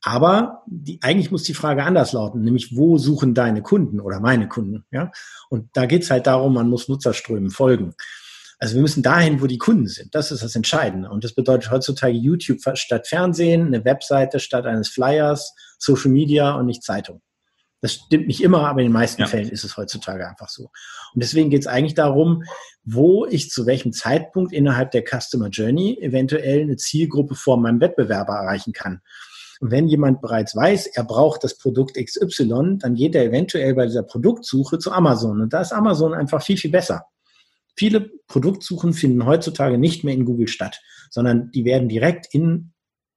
[0.08, 4.48] Aber die, eigentlich muss die Frage anders lauten, nämlich wo suchen deine Kunden oder meine
[4.48, 4.86] Kunden?
[4.90, 5.12] Ja?
[5.50, 7.94] Und da geht's halt darum, man muss Nutzerströmen folgen.
[8.58, 10.16] Also wir müssen dahin, wo die Kunden sind.
[10.16, 11.10] Das ist das Entscheidende.
[11.10, 16.68] Und das bedeutet heutzutage YouTube statt Fernsehen, eine Webseite statt eines Flyers, Social Media und
[16.68, 17.22] nicht Zeitung.
[17.82, 19.28] Das stimmt nicht immer, aber in den meisten ja.
[19.28, 20.72] Fällen ist es heutzutage einfach so.
[21.14, 22.44] Und deswegen geht es eigentlich darum,
[22.86, 28.36] wo ich zu welchem Zeitpunkt innerhalb der Customer Journey eventuell eine Zielgruppe vor meinem Wettbewerber
[28.36, 29.02] erreichen kann.
[29.60, 34.04] Wenn jemand bereits weiß, er braucht das Produkt XY, dann geht er eventuell bei dieser
[34.04, 35.42] Produktsuche zu Amazon.
[35.42, 37.06] Und da ist Amazon einfach viel, viel besser.
[37.76, 42.74] Viele Produktsuchen finden heutzutage nicht mehr in Google statt, sondern die werden direkt in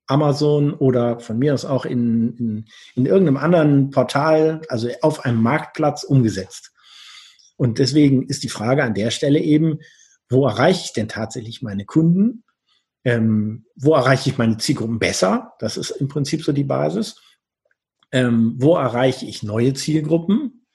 [0.07, 2.65] Amazon oder von mir aus auch in, in,
[2.95, 6.73] in irgendeinem anderen Portal, also auf einem Marktplatz umgesetzt.
[7.57, 9.81] Und deswegen ist die Frage an der Stelle eben,
[10.29, 12.45] wo erreiche ich denn tatsächlich meine Kunden
[13.05, 15.55] ähm, wo erreiche ich meine Zielgruppen besser?
[15.59, 17.21] Das ist im Prinzip so die Basis.
[18.13, 20.67] Ähm, wo erreiche ich neue Zielgruppen,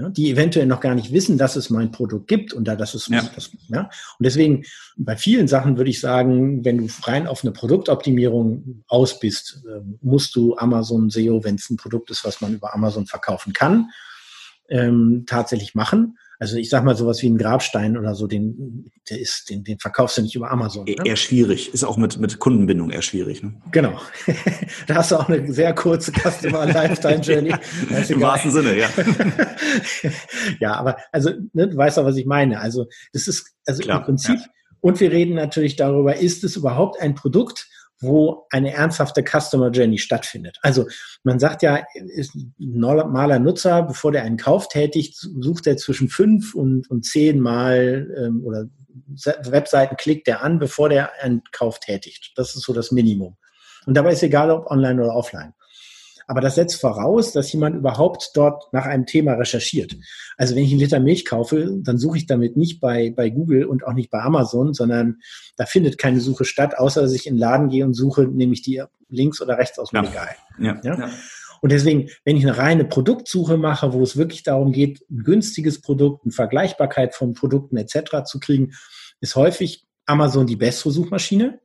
[0.00, 2.94] ja, die eventuell noch gar nicht wissen, dass es mein Produkt gibt und da das
[2.94, 3.22] ist ja.
[3.34, 3.82] Das, ja.
[3.82, 3.90] Und
[4.24, 4.64] deswegen
[4.96, 9.80] bei vielen Sachen würde ich sagen, wenn du rein auf eine Produktoptimierung aus bist, äh,
[10.00, 13.90] musst du Amazon SEO, wenn es ein Produkt ist, was man über Amazon verkaufen kann,
[14.68, 16.16] ähm, tatsächlich machen.
[16.40, 19.78] Also ich sag mal sowas wie ein Grabstein oder so, den, der ist, den, den
[19.78, 20.86] verkaufst du nicht über Amazon.
[20.86, 20.96] Ne?
[21.04, 21.74] Eher schwierig.
[21.74, 23.42] Ist auch mit, mit Kundenbindung eher schwierig.
[23.42, 23.60] Ne?
[23.72, 24.00] Genau.
[24.86, 27.54] da hast du auch eine sehr kurze Customer Lifetime Journey.
[28.08, 28.88] Im wahrsten Sinne, ja.
[30.60, 32.58] ja, aber also, ne, du weißt auch, was ich meine.
[32.58, 34.36] Also das ist also Klar, im Prinzip.
[34.36, 34.46] Ja.
[34.80, 37.68] Und wir reden natürlich darüber, ist es überhaupt ein Produkt,
[38.00, 40.58] wo eine ernsthafte Customer Journey stattfindet.
[40.62, 40.86] Also
[41.22, 46.08] man sagt ja, ist ein normaler Nutzer, bevor der einen Kauf tätigt, sucht er zwischen
[46.08, 48.66] fünf und, und zehn Mal ähm, oder
[49.44, 52.32] Webseiten klickt er an, bevor der einen Kauf tätigt.
[52.36, 53.36] Das ist so das Minimum.
[53.86, 55.54] Und dabei ist egal, ob online oder offline.
[56.30, 59.96] Aber das setzt voraus, dass jemand überhaupt dort nach einem Thema recherchiert.
[60.36, 63.64] Also wenn ich einen Liter Milch kaufe, dann suche ich damit nicht bei, bei Google
[63.64, 65.18] und auch nicht bei Amazon, sondern
[65.56, 68.52] da findet keine Suche statt, außer dass ich in den Laden gehe und suche, nehme
[68.52, 70.08] ich die links oder rechts aus dem ja.
[70.08, 70.28] Regal.
[70.60, 70.80] Ja.
[70.84, 70.98] ja.
[71.00, 71.10] ja.
[71.62, 75.80] Und deswegen, wenn ich eine reine Produktsuche mache, wo es wirklich darum geht, ein günstiges
[75.80, 78.22] Produkt, eine Vergleichbarkeit von Produkten etc.
[78.24, 78.70] zu kriegen,
[79.20, 81.58] ist häufig Amazon die bessere Suchmaschine.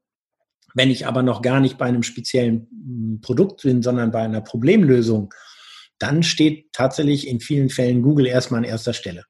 [0.75, 4.41] Wenn ich aber noch gar nicht bei einem speziellen hm, Produkt bin, sondern bei einer
[4.41, 5.33] Problemlösung,
[5.97, 9.23] dann steht tatsächlich in vielen Fällen Google erstmal an erster Stelle.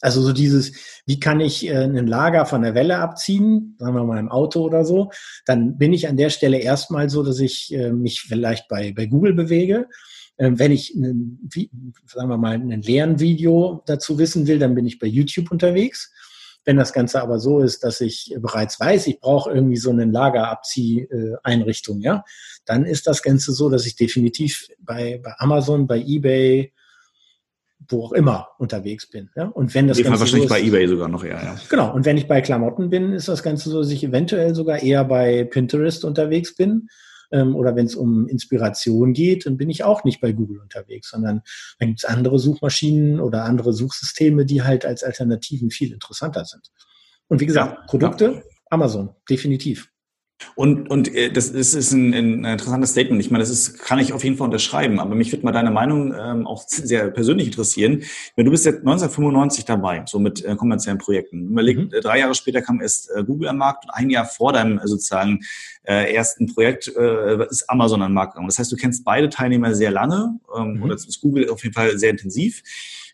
[0.00, 0.72] Also so dieses,
[1.06, 4.62] wie kann ich äh, ein Lager von der Welle abziehen, sagen wir mal im Auto
[4.62, 5.10] oder so,
[5.46, 9.06] dann bin ich an der Stelle erstmal so, dass ich äh, mich vielleicht bei, bei
[9.06, 9.88] Google bewege.
[10.38, 11.70] Ähm, wenn ich, ein, wie,
[12.06, 16.12] sagen wir mal, ein Lernvideo dazu wissen will, dann bin ich bei YouTube unterwegs.
[16.66, 20.04] Wenn das Ganze aber so ist, dass ich bereits weiß, ich brauche irgendwie so eine
[20.04, 22.24] Lagerabzieheinrichtung, ja,
[22.64, 26.72] dann ist das Ganze so, dass ich definitiv bei, bei Amazon, bei eBay,
[27.88, 29.30] wo auch immer unterwegs bin.
[29.36, 29.44] Ja?
[29.44, 31.40] Und wenn das Ganze wahrscheinlich so ist, bei eBay sogar noch eher.
[31.42, 31.56] Ja.
[31.68, 31.94] Genau.
[31.94, 35.04] Und wenn ich bei Klamotten bin, ist das Ganze so, dass ich eventuell sogar eher
[35.04, 36.88] bei Pinterest unterwegs bin
[37.32, 41.10] ähm, oder wenn es um Inspiration geht, dann bin ich auch nicht bei Google unterwegs,
[41.10, 41.42] sondern
[41.78, 46.70] dann gibt es andere Suchmaschinen oder andere Suchsysteme, die halt als Alternativen viel interessanter sind.
[47.28, 48.42] Und wie gesagt, ja, Produkte, ja.
[48.70, 49.90] Amazon, definitiv.
[50.54, 53.20] Und, und äh, das ist, ist ein, ein interessantes Statement.
[53.20, 55.70] Ich meine, das ist, kann ich auf jeden Fall unterschreiben, aber mich würde mal deine
[55.70, 58.02] Meinung ähm, auch sehr persönlich interessieren.
[58.36, 61.48] Du bist jetzt 1995 dabei, so mit äh, kommerziellen Projekten.
[61.50, 61.92] Überleg, mhm.
[61.92, 64.78] Äh, drei Jahre später kam erst äh, Google am Markt und ein Jahr vor deinem
[64.78, 65.40] äh, sozusagen
[65.84, 68.48] äh, ersten Projekt äh, ist Amazon am Markt gegangen.
[68.48, 70.82] Das heißt, du kennst beide Teilnehmer sehr lange ähm, mhm.
[70.82, 72.62] oder ist Google auf jeden Fall sehr intensiv.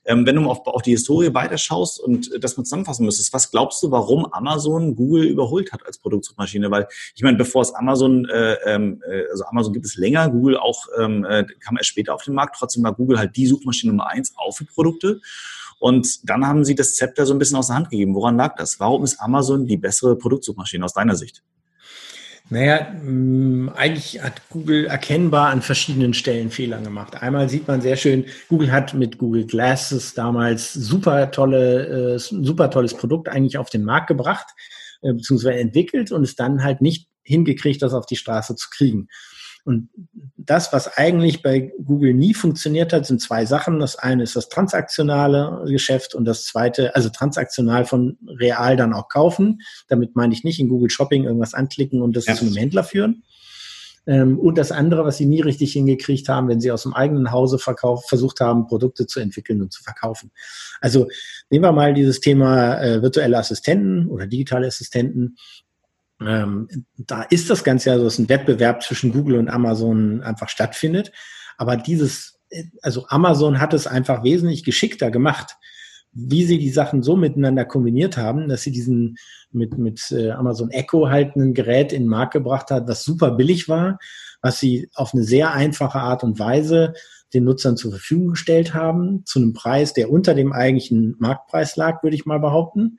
[0.04, 3.82] Ähm, wenn du auf, auf die Historie weiterschaust und das mal zusammenfassen müsstest, was glaubst
[3.82, 6.70] du, warum Amazon Google überholt hat als Produktsuchmaschine?
[6.70, 10.56] Weil ich meine, bevor es Amazon, äh, ähm, äh, also Amazon gibt es länger, Google
[10.56, 13.92] auch ähm, äh, kam erst später auf den Markt, trotzdem war Google halt die Suchmaschine
[13.92, 15.20] Nummer eins auch für Produkte.
[15.78, 18.14] Und dann haben sie das Zepter so ein bisschen aus der Hand gegeben.
[18.14, 18.78] Woran lag das?
[18.78, 21.42] Warum ist Amazon die bessere Produktsuchmaschine aus deiner Sicht?
[22.50, 27.22] Naja, mm, eigentlich hat Google erkennbar an verschiedenen Stellen Fehler gemacht.
[27.22, 32.70] Einmal sieht man sehr schön, Google hat mit Google Glasses damals super tolle, äh, super
[32.70, 34.48] tolles Produkt eigentlich auf den Markt gebracht,
[35.02, 39.08] äh, beziehungsweise entwickelt und es dann halt nicht hingekriegt, das auf die Straße zu kriegen.
[39.64, 39.90] Und
[40.36, 43.78] das, was eigentlich bei Google nie funktioniert hat, sind zwei Sachen.
[43.78, 49.08] Das eine ist das transaktionale Geschäft und das zweite, also transaktional von real dann auch
[49.08, 49.60] kaufen.
[49.88, 52.34] Damit meine ich nicht in Google Shopping irgendwas anklicken und das ja.
[52.34, 53.22] zu einem Händler führen.
[54.06, 57.30] Ähm, und das andere, was sie nie richtig hingekriegt haben, wenn sie aus dem eigenen
[57.30, 60.32] Hause verkauf, versucht haben, Produkte zu entwickeln und zu verkaufen.
[60.80, 61.08] Also
[61.50, 65.36] nehmen wir mal dieses Thema äh, virtuelle Assistenten oder digitale Assistenten.
[66.26, 70.48] Ähm, da ist das Ganze ja so, dass ein Wettbewerb zwischen Google und Amazon einfach
[70.48, 71.12] stattfindet.
[71.56, 72.40] Aber dieses,
[72.82, 75.56] also Amazon hat es einfach wesentlich geschickter gemacht,
[76.12, 79.16] wie sie die Sachen so miteinander kombiniert haben, dass sie diesen
[79.50, 83.30] mit, mit äh, Amazon Echo halt ein Gerät in den Markt gebracht hat, was super
[83.30, 83.98] billig war,
[84.42, 86.94] was sie auf eine sehr einfache Art und Weise
[87.32, 92.02] den Nutzern zur Verfügung gestellt haben, zu einem Preis, der unter dem eigentlichen Marktpreis lag,
[92.02, 92.98] würde ich mal behaupten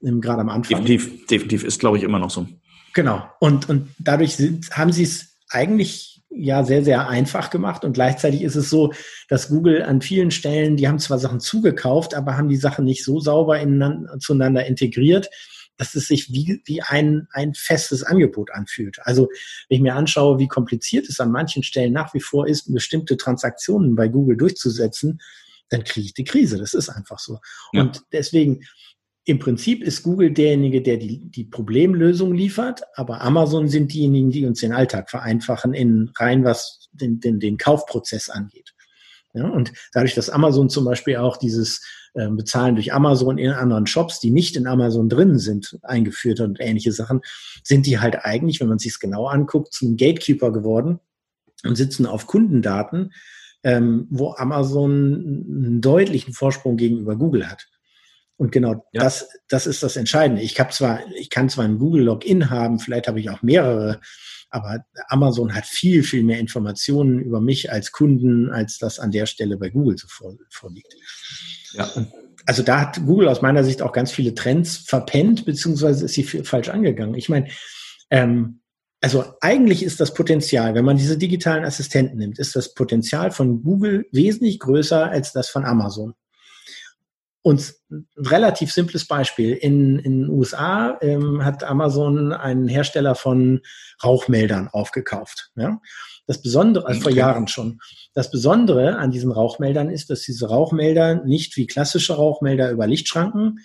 [0.00, 0.84] gerade am Anfang.
[0.84, 2.46] Definitiv, definitiv ist, glaube ich, immer noch so.
[2.94, 3.22] Genau.
[3.40, 7.84] Und, und dadurch sind, haben sie es eigentlich ja sehr, sehr einfach gemacht.
[7.84, 8.92] Und gleichzeitig ist es so,
[9.28, 13.04] dass Google an vielen Stellen, die haben zwar Sachen zugekauft, aber haben die Sachen nicht
[13.04, 15.30] so sauber ineinander, zueinander integriert,
[15.76, 18.98] dass es sich wie, wie ein, ein festes Angebot anfühlt.
[19.02, 19.28] Also
[19.68, 23.16] wenn ich mir anschaue, wie kompliziert es an manchen Stellen nach wie vor ist, bestimmte
[23.16, 25.20] Transaktionen bei Google durchzusetzen,
[25.70, 26.58] dann kriege ich die Krise.
[26.58, 27.38] Das ist einfach so.
[27.72, 27.82] Ja.
[27.82, 28.64] Und deswegen,
[29.28, 34.46] im Prinzip ist Google derjenige, der die, die Problemlösung liefert, aber Amazon sind diejenigen, die
[34.46, 38.72] uns den Alltag vereinfachen in rein, was den, den, den Kaufprozess angeht.
[39.34, 43.86] Ja, und dadurch, dass Amazon zum Beispiel auch dieses äh, Bezahlen durch Amazon in anderen
[43.86, 47.20] Shops, die nicht in Amazon drin sind, eingeführt hat und ähnliche Sachen,
[47.62, 51.00] sind die halt eigentlich, wenn man sich es genau anguckt, zum Gatekeeper geworden
[51.64, 53.12] und sitzen auf Kundendaten,
[53.62, 57.66] ähm, wo Amazon einen deutlichen Vorsprung gegenüber Google hat.
[58.38, 59.02] Und genau ja.
[59.02, 60.42] das, das ist das Entscheidende.
[60.42, 64.00] Ich habe zwar, ich kann zwar ein Google Login haben, vielleicht habe ich auch mehrere,
[64.48, 69.26] aber Amazon hat viel, viel mehr Informationen über mich als Kunden, als das an der
[69.26, 70.06] Stelle bei Google so
[70.50, 70.94] vorliegt.
[71.72, 71.90] Ja.
[72.46, 76.22] Also da hat Google aus meiner Sicht auch ganz viele Trends verpennt, beziehungsweise ist sie
[76.22, 77.14] falsch angegangen.
[77.14, 77.48] Ich meine,
[78.10, 78.60] ähm,
[79.00, 83.62] also eigentlich ist das Potenzial, wenn man diese digitalen Assistenten nimmt, ist das Potenzial von
[83.62, 86.14] Google wesentlich größer als das von Amazon.
[87.42, 89.52] Und ein relativ simples Beispiel.
[89.52, 93.60] In, in den USA ähm, hat Amazon einen Hersteller von
[94.02, 95.50] Rauchmeldern aufgekauft.
[95.56, 95.80] Ja?
[96.26, 97.80] Das Besondere, also vor Jahren schon,
[98.12, 103.60] das Besondere an diesen Rauchmeldern ist, dass diese Rauchmelder nicht wie klassische Rauchmelder über Lichtschranken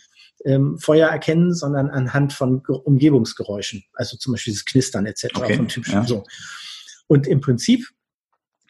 [0.46, 3.84] ähm, Feuer erkennen, sondern anhand von Umgebungsgeräuschen.
[3.94, 5.26] Also zum Beispiel das Knistern etc.
[5.36, 6.06] Okay, ja.
[6.06, 6.24] so.
[7.08, 7.88] Und im Prinzip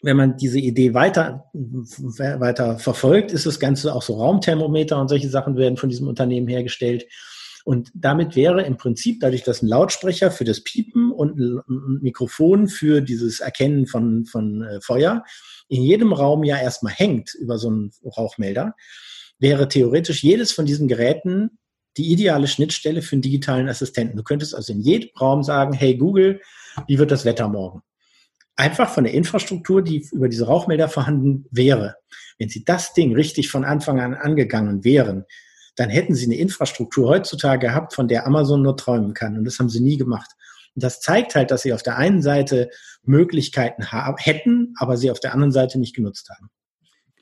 [0.03, 5.29] wenn man diese Idee weiter, weiter verfolgt, ist das Ganze auch so Raumthermometer und solche
[5.29, 7.05] Sachen werden von diesem Unternehmen hergestellt.
[7.63, 12.67] Und damit wäre im Prinzip, dadurch, dass ein Lautsprecher für das Piepen und ein Mikrofon
[12.67, 15.23] für dieses Erkennen von, von äh, Feuer
[15.69, 18.75] in jedem Raum ja erstmal hängt über so einen Rauchmelder,
[19.39, 21.57] wäre theoretisch jedes von diesen Geräten
[21.95, 24.17] die ideale Schnittstelle für einen digitalen Assistenten.
[24.17, 26.41] Du könntest also in jedem Raum sagen, hey Google,
[26.87, 27.81] wie wird das Wetter morgen?
[28.55, 31.95] Einfach von der Infrastruktur, die über diese Rauchmelder vorhanden wäre,
[32.37, 35.25] wenn Sie das Ding richtig von Anfang an angegangen wären,
[35.75, 39.37] dann hätten Sie eine Infrastruktur heutzutage gehabt, von der Amazon nur träumen kann.
[39.37, 40.31] Und das haben Sie nie gemacht.
[40.75, 42.69] Und das zeigt halt, dass Sie auf der einen Seite
[43.05, 43.83] Möglichkeiten
[44.17, 46.49] hätten, aber sie auf der anderen Seite nicht genutzt haben.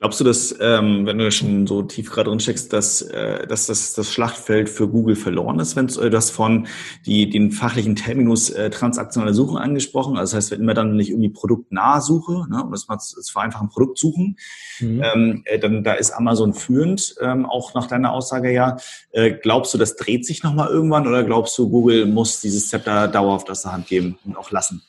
[0.01, 3.67] Glaubst du, dass, ähm, wenn du schon so tief gerade drin steckst, dass, äh, dass
[3.67, 6.65] das, das Schlachtfeld für Google verloren ist, wenn du das von
[7.05, 10.17] die, den fachlichen Terminus äh, transaktionale Suchen angesprochen?
[10.17, 13.21] Also das heißt, wenn wir dann nicht irgendwie produktnah suche, ne, um das mal zu
[13.31, 14.37] vereinfachen, Produkt suchen,
[14.79, 15.03] mhm.
[15.03, 18.77] ähm, äh, dann da ist Amazon führend, ähm, auch nach deiner Aussage ja.
[19.11, 23.07] Äh, glaubst du, das dreht sich nochmal irgendwann oder glaubst du, Google muss dieses Zepter
[23.07, 24.81] dauerhaft aus der Hand geben und auch lassen?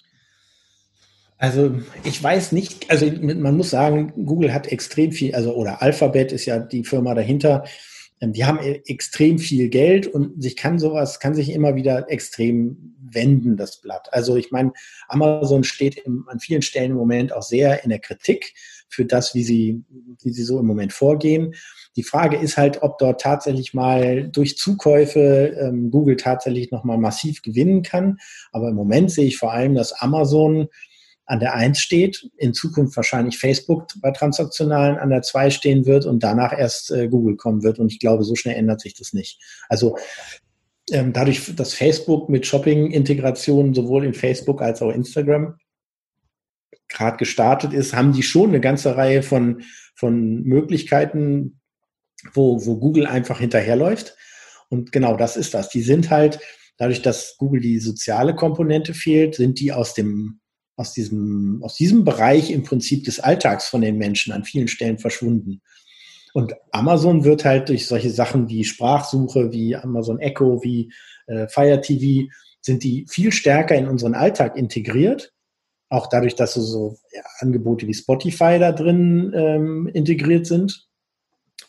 [1.43, 1.75] Also
[2.05, 6.47] ich weiß nicht, also man muss sagen, Google hat extrem viel, also oder Alphabet ist
[6.47, 7.65] ja die Firma dahinter,
[8.21, 12.09] ähm, die haben e, extrem viel Geld und sich kann sowas, kann sich immer wieder
[12.09, 14.09] extrem wenden, das Blatt.
[14.13, 14.73] Also ich meine,
[15.09, 18.55] Amazon steht im, an vielen Stellen im Moment auch sehr in der Kritik
[18.89, 19.83] für das, wie sie,
[20.23, 21.57] wie sie so im Moment vorgehen.
[21.97, 27.43] Die Frage ist halt, ob dort tatsächlich mal durch Zukäufe ähm, Google tatsächlich nochmal massiv
[27.43, 28.19] gewinnen kann.
[28.53, 30.69] Aber im Moment sehe ich vor allem, dass Amazon
[31.33, 36.05] an der Eins steht, in Zukunft wahrscheinlich Facebook bei Transaktionalen an der Zwei stehen wird
[36.05, 37.79] und danach erst äh, Google kommen wird.
[37.79, 39.41] Und ich glaube, so schnell ändert sich das nicht.
[39.71, 39.97] Also
[40.91, 45.57] ähm, dadurch, dass Facebook mit Shopping-Integration sowohl in Facebook als auch Instagram
[46.91, 49.63] gerade gestartet ist, haben die schon eine ganze Reihe von,
[49.95, 51.63] von Möglichkeiten,
[52.35, 54.19] wo, wo Google einfach hinterherläuft.
[54.69, 55.71] Und genau das ist das.
[55.71, 56.41] Die sind halt,
[56.77, 60.42] dadurch, dass Google die soziale Komponente fehlt, sind die aus dem
[60.77, 64.99] aus diesem, aus diesem Bereich im Prinzip des Alltags von den Menschen an vielen Stellen
[64.99, 65.61] verschwunden.
[66.35, 70.93] Und Amazon wird halt durch solche Sachen wie Sprachsuche, wie Amazon Echo, wie
[71.27, 75.33] äh, Fire TV, sind die viel stärker in unseren Alltag integriert.
[75.89, 80.89] Auch dadurch, dass so, so ja, Angebote wie Spotify da drin ähm, integriert sind.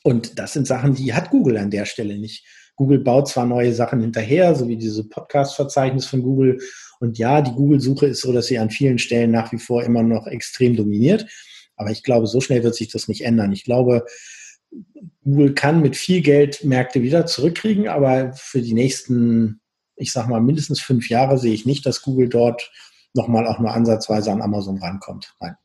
[0.03, 2.45] Und das sind Sachen, die hat Google an der Stelle nicht.
[2.75, 6.59] Google baut zwar neue Sachen hinterher, so wie diese Podcast-Verzeichnis von Google.
[7.03, 10.03] Und ja, die Google-Suche ist so, dass sie an vielen Stellen nach wie vor immer
[10.03, 11.27] noch extrem dominiert.
[11.75, 13.51] Aber ich glaube, so schnell wird sich das nicht ändern.
[13.51, 14.05] Ich glaube,
[15.25, 19.59] Google kann mit viel Geld Märkte wieder zurückkriegen, aber für die nächsten,
[19.97, 22.71] ich sag mal, mindestens fünf Jahre sehe ich nicht, dass Google dort
[23.13, 25.35] nochmal auch nur ansatzweise an Amazon rankommt.
[25.41, 25.57] Nein.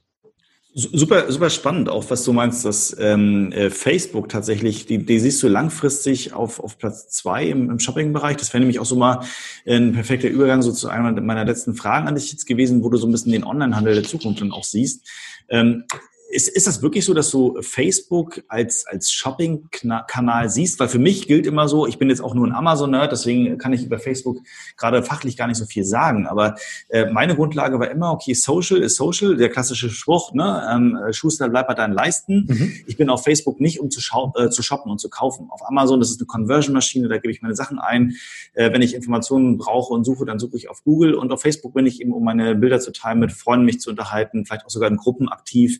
[0.81, 5.43] Super, super spannend, auch was du meinst, dass ähm, äh, Facebook tatsächlich, die, die siehst
[5.43, 8.37] du langfristig auf, auf Platz zwei im, im Shopping-Bereich.
[8.37, 9.25] Das wäre nämlich auch so mal
[9.67, 12.97] ein perfekter Übergang so zu einer meiner letzten Fragen an dich jetzt gewesen, wo du
[12.97, 15.05] so ein bisschen den Onlinehandel der Zukunft dann auch siehst.
[15.49, 15.83] Ähm,
[16.31, 20.79] ist, ist das wirklich so, dass du Facebook als, als Shopping-Kanal siehst?
[20.79, 23.73] Weil für mich gilt immer so, ich bin jetzt auch nur ein Amazon-Nerd, deswegen kann
[23.73, 24.39] ich über Facebook
[24.77, 26.27] gerade fachlich gar nicht so viel sagen.
[26.27, 26.57] Aber
[26.91, 30.69] äh, meine Grundlage war immer, okay, Social ist Social, der klassische Spruch, ne?
[30.71, 32.47] Ähm, Schuster bleibt bei deinen Leisten.
[32.47, 32.75] Mhm.
[32.87, 34.01] Ich bin auf Facebook nicht, um zu,
[34.37, 35.49] äh, zu shoppen und zu kaufen.
[35.51, 38.17] Auf Amazon, das ist eine Conversion-Maschine, da gebe ich meine Sachen ein.
[38.53, 41.15] Äh, wenn ich Informationen brauche und suche, dann suche ich auf Google.
[41.15, 43.89] Und auf Facebook bin ich eben, um meine Bilder zu teilen, mit Freunden mich zu
[43.89, 45.79] unterhalten, vielleicht auch sogar in Gruppen aktiv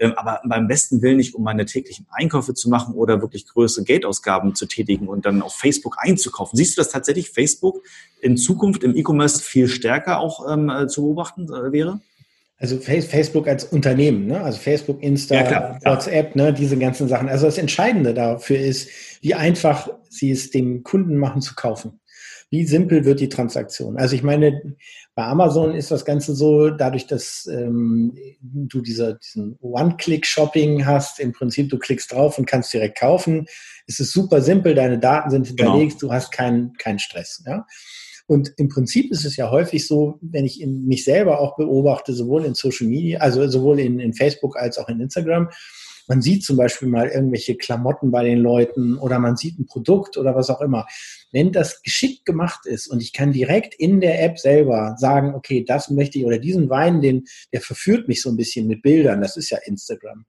[0.00, 4.54] aber beim besten Willen nicht, um meine täglichen Einkäufe zu machen oder wirklich größere Geldausgaben
[4.54, 6.56] zu tätigen und dann auf Facebook einzukaufen.
[6.56, 7.82] Siehst du, dass tatsächlich Facebook
[8.20, 12.00] in Zukunft im E-Commerce viel stärker auch ähm, äh, zu beobachten äh, wäre?
[12.58, 14.42] Also Facebook als Unternehmen, ne?
[14.42, 16.52] also Facebook, Insta, ja, klar, WhatsApp, ne?
[16.52, 17.30] diese ganzen Sachen.
[17.30, 18.90] Also das Entscheidende dafür ist,
[19.22, 22.00] wie einfach sie es dem Kunden machen zu kaufen.
[22.50, 23.96] Wie simpel wird die Transaktion?
[23.96, 24.76] Also ich meine,
[25.14, 31.32] bei Amazon ist das Ganze so, dadurch, dass ähm, du diese, diesen One-Click-Shopping hast, im
[31.32, 33.46] Prinzip du klickst drauf und kannst direkt kaufen,
[33.86, 35.72] ist es super simpel, deine Daten sind genau.
[35.72, 36.10] hinterlegt, genau.
[36.10, 37.42] du hast keinen keinen Stress.
[37.46, 37.66] Ja?
[38.26, 42.44] Und im Prinzip ist es ja häufig so, wenn ich mich selber auch beobachte, sowohl
[42.44, 45.50] in Social Media, also sowohl in, in Facebook als auch in Instagram,
[46.10, 50.18] man sieht zum Beispiel mal irgendwelche Klamotten bei den Leuten oder man sieht ein Produkt
[50.18, 50.88] oder was auch immer.
[51.30, 55.64] Wenn das geschickt gemacht ist und ich kann direkt in der App selber sagen, okay,
[55.64, 59.20] das möchte ich oder diesen Wein, den, der verführt mich so ein bisschen mit Bildern,
[59.20, 60.24] das ist ja Instagram.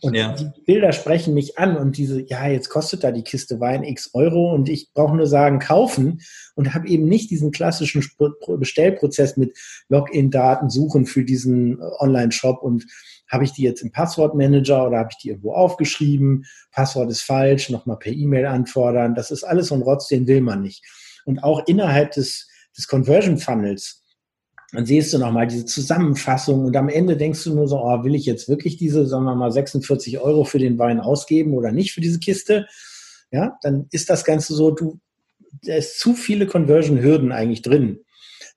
[0.00, 0.32] Und ja.
[0.32, 4.10] die Bilder sprechen mich an und diese, ja, jetzt kostet da die Kiste Wein x
[4.14, 6.20] Euro und ich brauche nur sagen, kaufen
[6.54, 8.04] und habe eben nicht diesen klassischen
[8.58, 9.58] Bestellprozess mit
[9.88, 12.86] Login-Daten suchen für diesen äh, Online-Shop und
[13.28, 16.46] habe ich die jetzt im Passwortmanager oder habe ich die irgendwo aufgeschrieben?
[16.72, 19.14] Passwort ist falsch, nochmal per E-Mail anfordern.
[19.14, 20.84] Das ist alles so ein Rotz, den will man nicht.
[21.24, 24.02] Und auch innerhalb des, des Conversion Funnels,
[24.72, 28.14] dann siehst du nochmal diese Zusammenfassung und am Ende denkst du nur so, oh, will
[28.14, 31.92] ich jetzt wirklich diese, sagen wir mal, 46 Euro für den Wein ausgeben oder nicht
[31.92, 32.66] für diese Kiste?
[33.30, 35.00] Ja, dann ist das Ganze so, du,
[35.62, 38.00] da ist zu viele Conversion-Hürden eigentlich drin.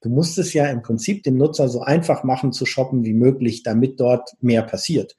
[0.02, 3.64] Du musst es ja im Prinzip dem Nutzer so einfach machen zu shoppen wie möglich,
[3.64, 5.16] damit dort mehr passiert.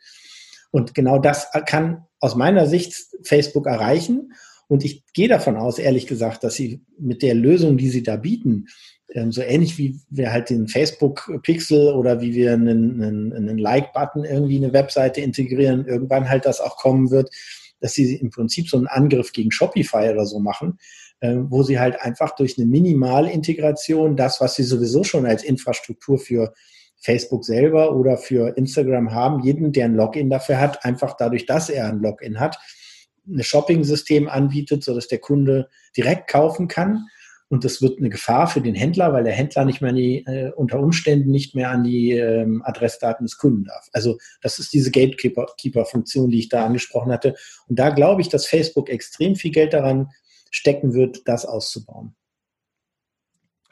[0.71, 4.33] Und genau das kann aus meiner Sicht Facebook erreichen.
[4.69, 8.17] Und ich gehe davon aus, ehrlich gesagt, dass sie mit der Lösung, die sie da
[8.17, 8.67] bieten,
[9.11, 14.25] ähm, so ähnlich wie wir halt den Facebook-Pixel oder wie wir einen, einen, einen Like-Button
[14.25, 17.31] irgendwie eine Webseite integrieren, irgendwann halt das auch kommen wird,
[17.81, 20.79] dass sie im Prinzip so einen Angriff gegen Shopify oder so machen,
[21.23, 26.53] wo sie halt einfach durch eine Minimalintegration das, was sie sowieso schon als Infrastruktur für
[27.03, 31.69] Facebook selber oder für Instagram haben, jeden, der ein Login dafür hat, einfach dadurch, dass
[31.69, 32.59] er ein Login hat,
[33.27, 37.07] ein Shopping-System anbietet, sodass der Kunde direkt kaufen kann.
[37.49, 40.53] Und das wird eine Gefahr für den Händler, weil der Händler nicht mehr die, äh,
[40.57, 43.89] unter Umständen nicht mehr an die ähm, Adressdaten des Kunden darf.
[43.93, 47.35] Also das ist diese Gatekeeper-Funktion, die ich da angesprochen hatte.
[47.69, 50.09] Und da glaube ich, dass Facebook extrem viel Geld daran
[50.53, 52.15] stecken wird, das auszubauen.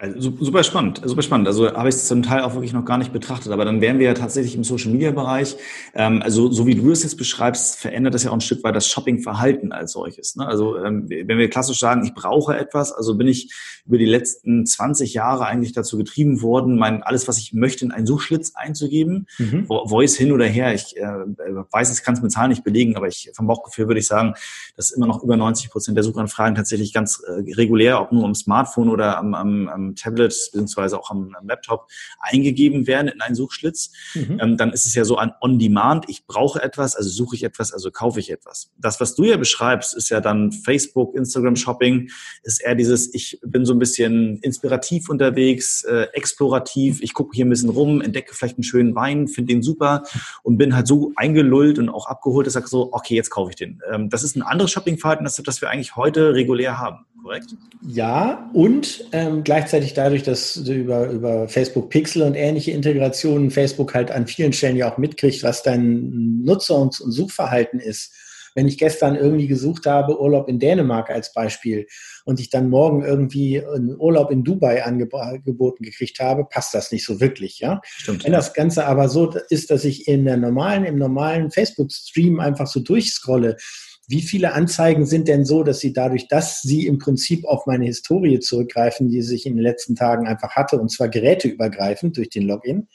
[0.01, 1.47] Also super spannend, super spannend.
[1.47, 3.99] Also habe ich es zum Teil auch wirklich noch gar nicht betrachtet, aber dann wären
[3.99, 5.59] wir ja tatsächlich im Social Media Bereich.
[5.93, 8.75] Ähm, also so wie du es jetzt beschreibst, verändert das ja auch ein Stück weit
[8.75, 10.37] das Shopping-Verhalten als solches.
[10.37, 10.47] Ne?
[10.47, 13.53] Also ähm, wenn wir klassisch sagen, ich brauche etwas, also bin ich
[13.85, 17.93] über die letzten 20 Jahre eigentlich dazu getrieben worden, mein alles, was ich möchte, in
[17.93, 19.27] einen Suchschlitz einzugeben.
[19.37, 19.67] Mhm.
[19.67, 20.73] Voice hin oder her.
[20.73, 24.01] Ich äh, weiß, ich kann es mit Zahlen nicht belegen, aber ich vom Bauchgefühl würde
[24.01, 24.33] ich sagen,
[24.77, 28.35] dass immer noch über 90 Prozent der Suchanfragen tatsächlich ganz äh, regulär, ob nur am
[28.35, 31.89] Smartphone oder am, am, am Tablet beziehungsweise auch am, am, Laptop
[32.21, 34.39] eingegeben werden in einen Suchschlitz, mhm.
[34.41, 36.09] ähm, dann ist es ja so ein On-Demand.
[36.09, 38.71] Ich brauche etwas, also suche ich etwas, also kaufe ich etwas.
[38.79, 42.11] Das, was du ja beschreibst, ist ja dann Facebook, Instagram Shopping,
[42.43, 47.47] ist eher dieses, ich bin so ein bisschen inspirativ unterwegs, äh, explorativ, ich gucke hier
[47.47, 50.05] ein bisschen rum, entdecke vielleicht einen schönen Wein, finde den super
[50.43, 53.51] und bin halt so eingelullt und auch abgeholt, dass ich sage so, okay, jetzt kaufe
[53.51, 53.81] ich den.
[53.91, 57.57] Ähm, das ist ein anderes Shopping-Verhalten, das, das wir eigentlich heute regulär haben korrekt?
[57.87, 64.11] Ja, und ähm, gleichzeitig dadurch, dass über, über Facebook Pixel und ähnliche Integrationen Facebook halt
[64.11, 68.13] an vielen Stellen ja auch mitkriegt, was dein Nutzer- und Suchverhalten ist.
[68.55, 71.87] Wenn ich gestern irgendwie gesucht habe, Urlaub in Dänemark als Beispiel,
[72.25, 77.05] und ich dann morgen irgendwie einen Urlaub in Dubai angeboten gekriegt habe, passt das nicht
[77.05, 77.81] so wirklich, ja.
[77.85, 78.39] Stimmt, Wenn ja.
[78.39, 82.81] das Ganze aber so ist, dass ich in der normalen, im normalen Facebook-Stream einfach so
[82.81, 83.57] durchscrolle,
[84.11, 87.85] wie viele Anzeigen sind denn so, dass Sie dadurch, dass Sie im Prinzip auf meine
[87.85, 92.43] Historie zurückgreifen, die sich in den letzten Tagen einfach hatte, und zwar geräteübergreifend durch den
[92.43, 92.89] Login,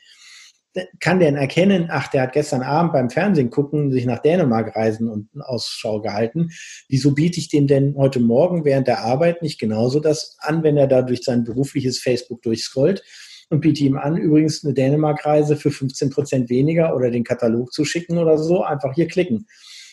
[1.00, 5.08] kann der erkennen, ach, der hat gestern Abend beim Fernsehen gucken, sich nach Dänemark reisen
[5.08, 6.50] und Ausschau gehalten.
[6.90, 10.76] Wieso biete ich dem denn heute Morgen während der Arbeit nicht genauso das an, wenn
[10.76, 13.04] er da durch sein berufliches Facebook durchscrollt
[13.50, 17.86] und biete ihm an, übrigens eine Dänemark-Reise für 15 Prozent weniger oder den Katalog zu
[17.86, 19.48] schicken oder so, einfach hier klicken.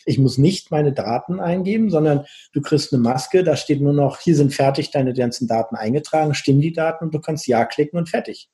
[0.05, 4.19] Ich muss nicht meine Daten eingeben, sondern du kriegst eine Maske, da steht nur noch,
[4.19, 7.97] hier sind fertig deine ganzen Daten eingetragen, stimmen die Daten und du kannst Ja klicken
[7.97, 8.49] und fertig.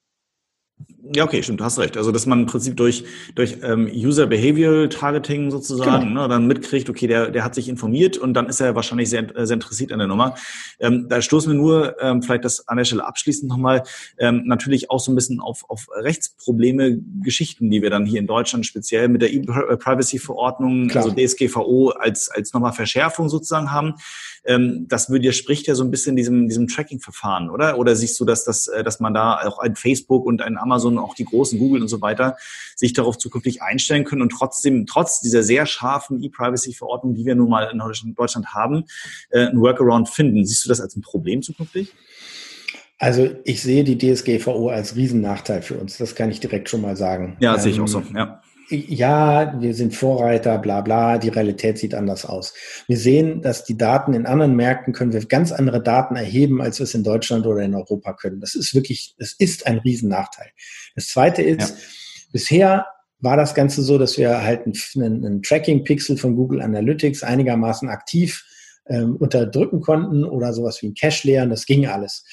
[1.16, 1.98] Ja, okay, stimmt, du hast recht.
[1.98, 3.04] Also, dass man im Prinzip durch,
[3.34, 6.24] durch ähm, User Behavioral Targeting sozusagen genau.
[6.24, 9.28] ne, dann mitkriegt, okay, der, der hat sich informiert und dann ist er wahrscheinlich sehr,
[9.34, 10.36] sehr interessiert an der Nummer.
[10.80, 13.84] Ähm, da stoßen wir nur, ähm, vielleicht das an der Stelle abschließend nochmal,
[14.20, 18.28] ähm, natürlich auch so ein bisschen auf, auf Rechtsprobleme, Geschichten, die wir dann hier in
[18.28, 23.96] Deutschland speziell mit der E-Privacy-Verordnung, also DSGVO als, als nochmal Verschärfung sozusagen haben.
[24.46, 27.80] Ähm, das widerspricht ja so ein bisschen diesem, diesem Tracking-Verfahren, oder?
[27.80, 30.69] Oder siehst du, dass, das, äh, dass man da auch ein Facebook und ein Amazon,
[30.72, 32.38] auch die großen Google und so weiter,
[32.76, 37.50] sich darauf zukünftig einstellen können und trotzdem, trotz dieser sehr scharfen E-Privacy-Verordnung, die wir nun
[37.50, 38.86] mal in Deutschland haben,
[39.30, 40.46] äh, ein Workaround finden?
[40.46, 41.94] Siehst du das als ein Problem zukünftig?
[42.98, 45.98] Also ich sehe die DSGVO als Riesennachteil für uns.
[45.98, 47.38] Das kann ich direkt schon mal sagen.
[47.40, 48.04] Ja, ähm, sehe ich auch so.
[48.14, 52.54] Ja ja, wir sind Vorreiter, bla bla, die Realität sieht anders aus.
[52.88, 56.80] Wir sehen, dass die Daten in anderen Märkten können wir ganz andere Daten erheben, als
[56.80, 58.40] wir es in Deutschland oder in Europa können.
[58.40, 60.50] Das ist wirklich, es ist ein Riesennachteil.
[60.96, 61.76] Das zweite ist, ja.
[62.32, 62.86] bisher
[63.20, 68.46] war das Ganze so, dass wir halt einen, einen Tracking-Pixel von Google Analytics einigermaßen aktiv
[68.88, 72.24] ähm, unterdrücken konnten oder sowas wie ein Cache leeren, das ging alles.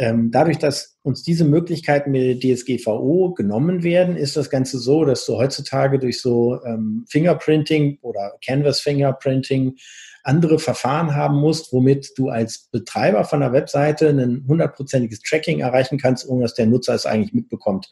[0.00, 5.04] Ähm, dadurch, dass uns diese Möglichkeiten mit der DSGVO genommen werden, ist das Ganze so,
[5.04, 9.76] dass du heutzutage durch so ähm, Fingerprinting oder Canvas Fingerprinting
[10.22, 15.98] andere Verfahren haben musst, womit du als Betreiber von der Webseite ein hundertprozentiges Tracking erreichen
[15.98, 17.90] kannst, ohne dass der Nutzer es eigentlich mitbekommt.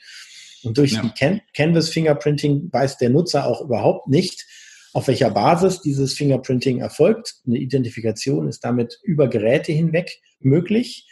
[0.62, 1.02] Und durch ja.
[1.02, 4.46] die Can Canvas Fingerprinting weiß der Nutzer auch überhaupt nicht,
[4.92, 7.36] auf welcher Basis dieses Fingerprinting erfolgt.
[7.46, 11.06] Eine Identifikation ist damit über Geräte hinweg möglich.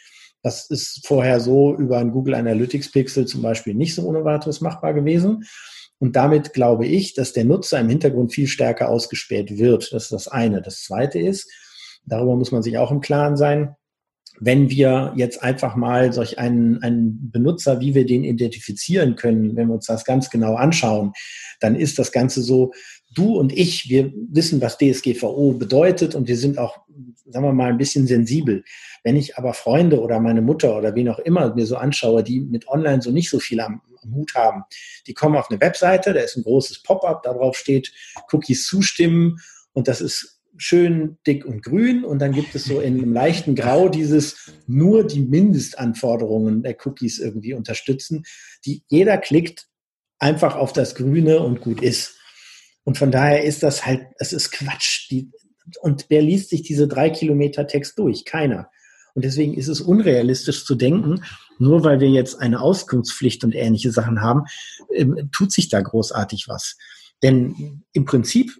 [0.44, 4.60] Das ist vorher so über ein Google Analytics Pixel zum Beispiel nicht so ohne weiteres
[4.60, 5.44] machbar gewesen.
[5.98, 9.90] Und damit glaube ich, dass der Nutzer im Hintergrund viel stärker ausgespäht wird.
[9.92, 10.60] Das ist das eine.
[10.60, 11.50] Das zweite ist,
[12.04, 13.74] darüber muss man sich auch im Klaren sein,
[14.38, 19.68] wenn wir jetzt einfach mal solch einen, einen Benutzer, wie wir den identifizieren können, wenn
[19.68, 21.12] wir uns das ganz genau anschauen,
[21.60, 22.72] dann ist das Ganze so,
[23.14, 26.78] du und ich, wir wissen, was DSGVO bedeutet und wir sind auch,
[27.26, 28.64] sagen wir mal, ein bisschen sensibel.
[29.02, 32.40] Wenn ich aber Freunde oder meine Mutter oder wen auch immer mir so anschaue, die
[32.40, 34.64] mit Online so nicht so viel am, am Hut haben,
[35.06, 37.92] die kommen auf eine Webseite, da ist ein großes Pop-up, darauf steht
[38.32, 39.38] Cookies zustimmen
[39.72, 43.54] und das ist schön dick und grün und dann gibt es so in einem leichten
[43.54, 48.24] Grau dieses nur die Mindestanforderungen der Cookies irgendwie unterstützen,
[48.64, 49.66] die jeder klickt
[50.18, 52.13] einfach auf das Grüne und gut ist.
[52.84, 55.10] Und von daher ist das halt, es ist Quatsch.
[55.10, 55.30] Die,
[55.80, 58.24] und wer liest sich diese drei Kilometer Text durch?
[58.24, 58.68] Keiner.
[59.14, 61.24] Und deswegen ist es unrealistisch zu denken,
[61.58, 64.42] nur weil wir jetzt eine Auskunftspflicht und ähnliche Sachen haben,
[64.90, 66.76] äh, tut sich da großartig was.
[67.22, 68.52] Denn im Prinzip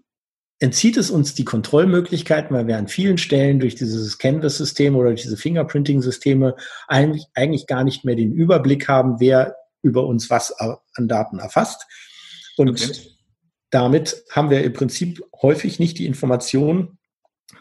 [0.60, 5.22] entzieht es uns die Kontrollmöglichkeiten, weil wir an vielen Stellen durch dieses Canvas-System oder durch
[5.22, 6.54] diese Fingerprinting-Systeme
[6.86, 11.84] eigentlich, eigentlich gar nicht mehr den Überblick haben, wer über uns was an Daten erfasst.
[12.56, 12.92] Und okay.
[13.74, 16.98] Damit haben wir im Prinzip häufig nicht die Information,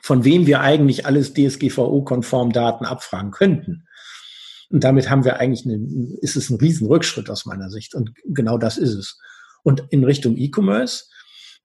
[0.04, 3.88] von wem wir eigentlich alles DSGVO-konform Daten abfragen könnten.
[4.70, 5.84] Und damit haben wir eigentlich eine,
[6.22, 7.96] ist es ein Riesenrückschritt aus meiner Sicht.
[7.96, 9.20] Und genau das ist es.
[9.64, 11.06] Und in Richtung E-Commerce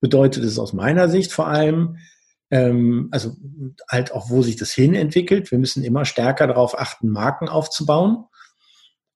[0.00, 1.98] bedeutet es aus meiner Sicht vor allem,
[2.50, 3.36] ähm, also
[3.90, 5.50] halt auch, wo sich das hin entwickelt.
[5.50, 8.24] Wir müssen immer stärker darauf achten, Marken aufzubauen.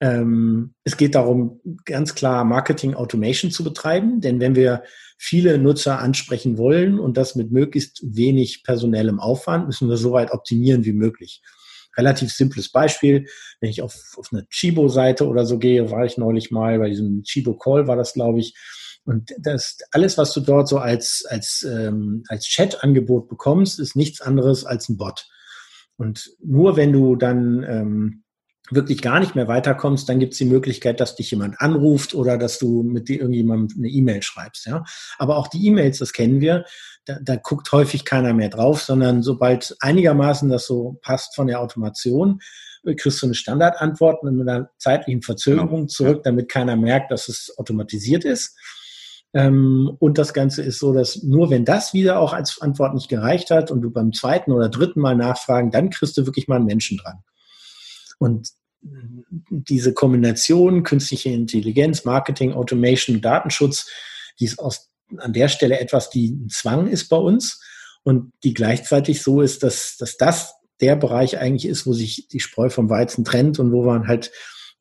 [0.02, 4.82] Ähm, es geht darum, ganz klar Marketing Automation zu betreiben, denn wenn wir
[5.16, 10.32] viele Nutzer ansprechen wollen und das mit möglichst wenig personellem Aufwand, müssen wir so weit
[10.32, 11.40] optimieren wie möglich.
[11.96, 13.28] Relativ simples Beispiel,
[13.60, 17.22] wenn ich auf, auf eine Chibo-Seite oder so gehe, war ich neulich mal bei diesem
[17.22, 18.56] Chibo Call, war das, glaube ich,
[19.04, 24.20] und das alles, was du dort so als, als, ähm, als Chat-Angebot bekommst, ist nichts
[24.20, 25.28] anderes als ein Bot.
[25.96, 28.22] Und nur wenn du dann ähm,
[28.70, 32.38] wirklich gar nicht mehr weiterkommst, dann gibt es die Möglichkeit, dass dich jemand anruft oder
[32.38, 34.66] dass du mit dir irgendjemandem eine E-Mail schreibst.
[34.66, 34.84] Ja?
[35.18, 36.64] Aber auch die E-Mails, das kennen wir,
[37.04, 41.60] da, da guckt häufig keiner mehr drauf, sondern sobald einigermaßen das so passt von der
[41.60, 42.40] Automation,
[42.96, 45.86] kriegst du eine Standardantwort mit einer zeitlichen Verzögerung genau.
[45.86, 48.56] zurück, damit keiner merkt, dass es automatisiert ist.
[49.34, 53.08] Ähm, und das Ganze ist so, dass nur wenn das wieder auch als Antwort nicht
[53.08, 56.56] gereicht hat und du beim zweiten oder dritten Mal nachfragen, dann kriegst du wirklich mal
[56.56, 57.22] einen Menschen dran.
[58.22, 58.50] Und
[59.50, 63.90] diese Kombination künstliche Intelligenz, Marketing, Automation, Datenschutz,
[64.38, 67.60] die ist aus, an der Stelle etwas, die ein Zwang ist bei uns
[68.04, 72.40] und die gleichzeitig so ist, dass, dass das der Bereich eigentlich ist, wo sich die
[72.40, 74.30] Spreu vom Weizen trennt und wo man halt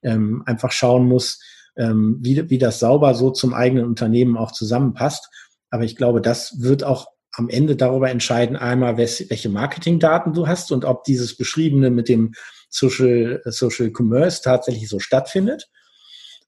[0.03, 1.39] ähm, einfach schauen muss,
[1.77, 5.29] ähm, wie, wie das sauber so zum eigenen Unternehmen auch zusammenpasst.
[5.69, 10.71] Aber ich glaube, das wird auch am Ende darüber entscheiden, einmal, welche Marketingdaten du hast
[10.71, 12.34] und ob dieses Beschriebene mit dem
[12.69, 15.69] Social, Social Commerce tatsächlich so stattfindet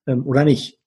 [0.07, 0.79] ähm, oder nicht.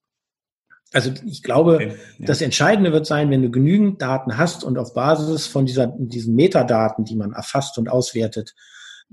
[0.92, 2.26] Also ich glaube, okay, ja.
[2.26, 6.34] das Entscheidende wird sein, wenn du genügend Daten hast und auf Basis von dieser, diesen
[6.34, 8.54] Metadaten, die man erfasst und auswertet,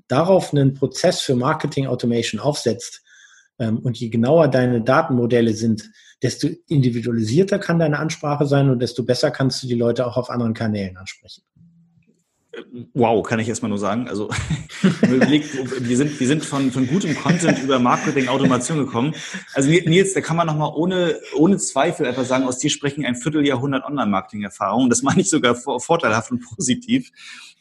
[0.07, 3.03] darauf einen Prozess für Marketing Automation aufsetzt,
[3.59, 5.91] ähm, und je genauer deine Datenmodelle sind,
[6.23, 10.29] desto individualisierter kann deine Ansprache sein und desto besser kannst du die Leute auch auf
[10.29, 11.43] anderen Kanälen ansprechen.
[12.93, 14.07] Wow, kann ich erstmal nur sagen.
[14.07, 14.29] Also
[15.01, 19.15] wir sind, wir sind von, von gutem Content über Marketing Automation gekommen.
[19.53, 23.15] Also Nils, da kann man nochmal ohne, ohne Zweifel einfach sagen, aus dir sprechen ein
[23.15, 24.89] Vierteljahrhundert Online-Marketing-Erfahrung.
[24.89, 27.11] Das meine ich sogar vorteilhaft und positiv.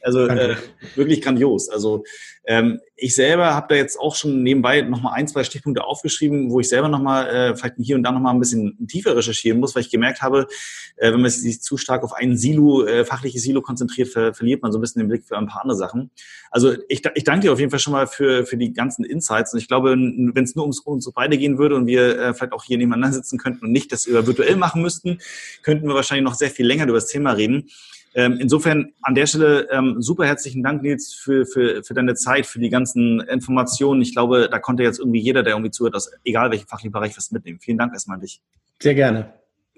[0.02, 0.56] Also äh,
[0.96, 1.68] wirklich grandios.
[1.68, 2.04] Also
[2.44, 6.58] ähm, ich selber habe da jetzt auch schon nebenbei nochmal ein, zwei Stichpunkte aufgeschrieben, wo
[6.58, 9.82] ich selber nochmal äh, vielleicht hier und da nochmal ein bisschen tiefer recherchieren muss, weil
[9.82, 10.48] ich gemerkt habe,
[10.96, 14.62] äh, wenn man sich zu stark auf ein Silo, äh, fachliches Silo konzentriert, ver verliert
[14.62, 16.10] man so ein bisschen den Blick für ein paar andere Sachen.
[16.50, 19.52] Also ich, ich danke dir auf jeden Fall schon mal für, für die ganzen Insights.
[19.52, 22.52] Und ich glaube, wenn es nur ums, uns beide gehen würde und wir äh, vielleicht
[22.52, 25.18] auch hier nebeneinander sitzen könnten und nicht das über virtuell machen müssten,
[25.62, 27.68] könnten wir wahrscheinlich noch sehr viel länger über das Thema reden.
[28.14, 32.46] Ähm, insofern an der Stelle ähm, super herzlichen Dank, Nils, für, für, für deine Zeit,
[32.46, 34.02] für die ganzen Informationen.
[34.02, 37.16] Ich glaube, da konnte jetzt irgendwie jeder, der irgendwie zuhört, aus egal welchem fachlichen Bereich,
[37.16, 37.58] was mitnehmen.
[37.60, 38.40] Vielen Dank erstmal an dich.
[38.80, 39.32] Sehr gerne.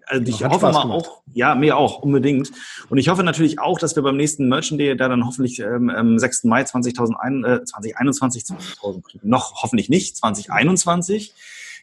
[0.07, 2.53] Also ich hoffe mal auch, ja, mir auch, unbedingt.
[2.91, 5.89] Und ich hoffe natürlich auch, dass wir beim nächsten Merchant Day, da dann hoffentlich ähm,
[5.89, 6.45] am 6.
[6.45, 11.33] Mai 2021, äh, 2021, 2000, noch hoffentlich nicht, 2021,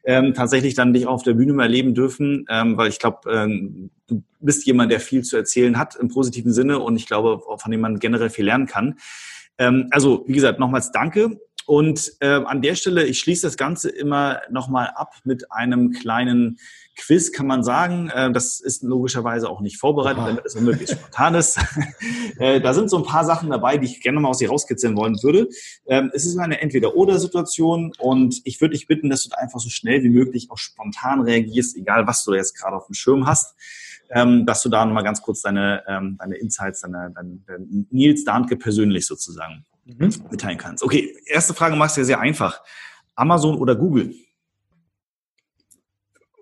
[0.04, 3.91] ähm, tatsächlich dann dich auf der Bühne mal erleben dürfen, ähm, weil ich glaube, ähm,
[4.08, 7.72] du bist jemand, der viel zu erzählen hat im positiven Sinne und ich glaube, von
[7.72, 8.97] dem man generell viel lernen kann.
[9.58, 11.39] Ähm, also, wie gesagt, nochmals danke.
[11.72, 16.59] Und äh, an der Stelle, ich schließe das Ganze immer nochmal ab mit einem kleinen
[16.97, 18.09] Quiz, kann man sagen.
[18.09, 21.57] Äh, das ist logischerweise auch nicht vorbereitet, damit es möglichst spontan ist.
[22.39, 24.97] äh, da sind so ein paar Sachen dabei, die ich gerne mal aus dir rauskitzeln
[24.97, 25.47] wollen würde.
[25.86, 29.69] Ähm, es ist eine Entweder-Oder-Situation und ich würde dich bitten, dass du da einfach so
[29.69, 33.55] schnell wie möglich auch spontan reagierst, egal was du jetzt gerade auf dem Schirm hast
[34.13, 38.26] ähm, dass du da nochmal ganz kurz deine, ähm, deine Insights, deine, deine, deine Nils
[38.26, 40.14] Dahnke persönlich sozusagen mhm.
[40.30, 40.84] mitteilen kannst.
[40.84, 42.62] Okay, erste Frage machst du ja sehr einfach.
[43.16, 44.14] Amazon oder Google?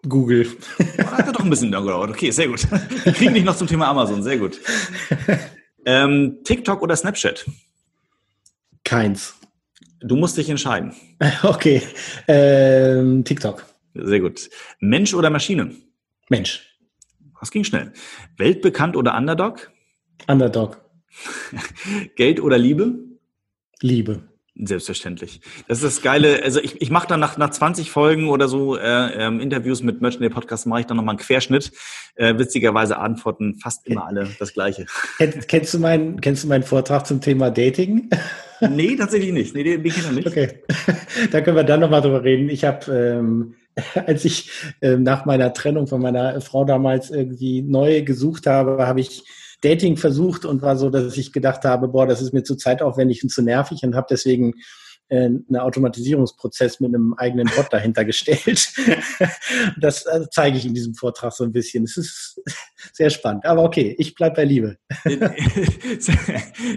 [0.07, 0.47] Google.
[0.79, 2.09] Oh, hat er doch ein bisschen gedauert.
[2.09, 2.65] Okay, sehr gut.
[3.03, 4.23] Wir kriegen dich noch zum Thema Amazon.
[4.23, 4.59] Sehr gut.
[5.85, 7.45] Ähm, TikTok oder Snapchat?
[8.83, 9.35] Keins.
[10.01, 10.93] Du musst dich entscheiden.
[11.43, 11.81] Okay.
[12.27, 13.65] Ähm, TikTok.
[13.93, 14.49] Sehr gut.
[14.79, 15.75] Mensch oder Maschine?
[16.29, 16.77] Mensch.
[17.39, 17.91] Das ging schnell.
[18.37, 19.71] Weltbekannt oder Underdog?
[20.27, 20.81] Underdog.
[22.15, 23.08] Geld oder Liebe?
[23.81, 24.21] Liebe.
[24.61, 25.39] Selbstverständlich.
[25.69, 26.43] Das ist das Geile.
[26.43, 28.81] Also ich, ich mache dann nach, nach 20 Folgen oder so äh,
[29.13, 31.71] ähm, Interviews mit Merchant Day Podcast, mache ich dann nochmal einen Querschnitt.
[32.15, 34.85] Äh, witzigerweise antworten fast immer alle das Gleiche.
[35.17, 38.09] Kennst, kennst, du, meinen, kennst du meinen Vortrag zum Thema Dating?
[38.61, 39.55] Nee, tatsächlich nicht.
[39.55, 40.27] Nee, den, den kenne ich nicht.
[40.27, 40.59] Okay.
[41.31, 42.49] Da können wir dann nochmal drüber reden.
[42.49, 43.55] Ich habe, ähm,
[44.05, 44.51] als ich
[44.81, 49.23] äh, nach meiner Trennung von meiner Frau damals irgendwie neu gesucht habe, habe ich
[49.61, 53.23] Dating versucht und war so, dass ich gedacht habe, boah, das ist mir zu zeitaufwendig
[53.23, 54.53] und zu nervig und habe deswegen
[55.09, 58.71] äh, einen Automatisierungsprozess mit einem eigenen Bot dahinter gestellt.
[59.79, 61.83] Das äh, zeige ich in diesem Vortrag so ein bisschen.
[61.83, 62.41] Es ist
[62.93, 63.45] sehr spannend.
[63.45, 64.77] Aber okay, ich bleibe bei Liebe.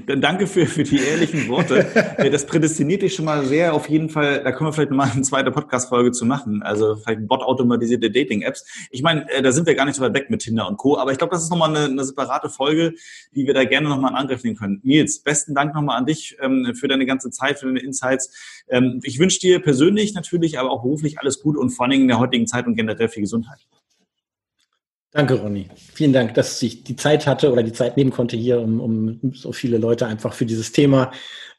[0.07, 1.87] Dann danke für, für die ehrlichen Worte.
[2.31, 4.43] Das prädestiniert dich schon mal sehr auf jeden Fall.
[4.43, 6.63] Da können wir vielleicht mal eine zweite Podcast-Folge zu machen.
[6.63, 8.65] Also vielleicht bot-automatisierte Dating-Apps.
[8.91, 10.99] Ich meine, äh, da sind wir gar nicht so weit weg mit Tinder und Co.
[10.99, 12.95] Aber ich glaube, das ist nochmal eine, eine separate Folge,
[13.35, 14.81] die wir da gerne nochmal in Angriff nehmen können.
[14.83, 18.31] Nils, besten Dank nochmal an dich ähm, für deine ganze Zeit, für deine Insights.
[18.69, 22.03] Ähm, ich wünsche dir persönlich natürlich, aber auch beruflich alles gut und vor allen Dingen
[22.03, 23.67] in der heutigen Zeit und generell viel Gesundheit.
[25.13, 25.69] Danke, Ronny.
[25.93, 29.33] Vielen Dank, dass ich die Zeit hatte oder die Zeit nehmen konnte hier, um, um
[29.35, 31.13] so viele Leute einfach für dieses Thema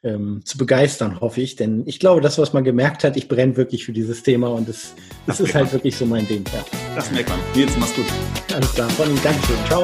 [0.04, 1.56] ähm, zu begeistern, hoffe ich.
[1.56, 4.70] Denn ich glaube, das, was man gemerkt hat, ich brenne wirklich für dieses Thema und
[4.70, 4.96] es,
[5.28, 6.44] das, das ist halt wirklich so mein Ding.
[6.52, 6.66] Ja.
[6.96, 7.40] Das merkt man.
[7.54, 8.06] Jetzt mach's gut.
[8.56, 8.90] Alles klar.
[8.98, 9.58] Ronny, Dankeschön.
[9.68, 9.84] Ciao.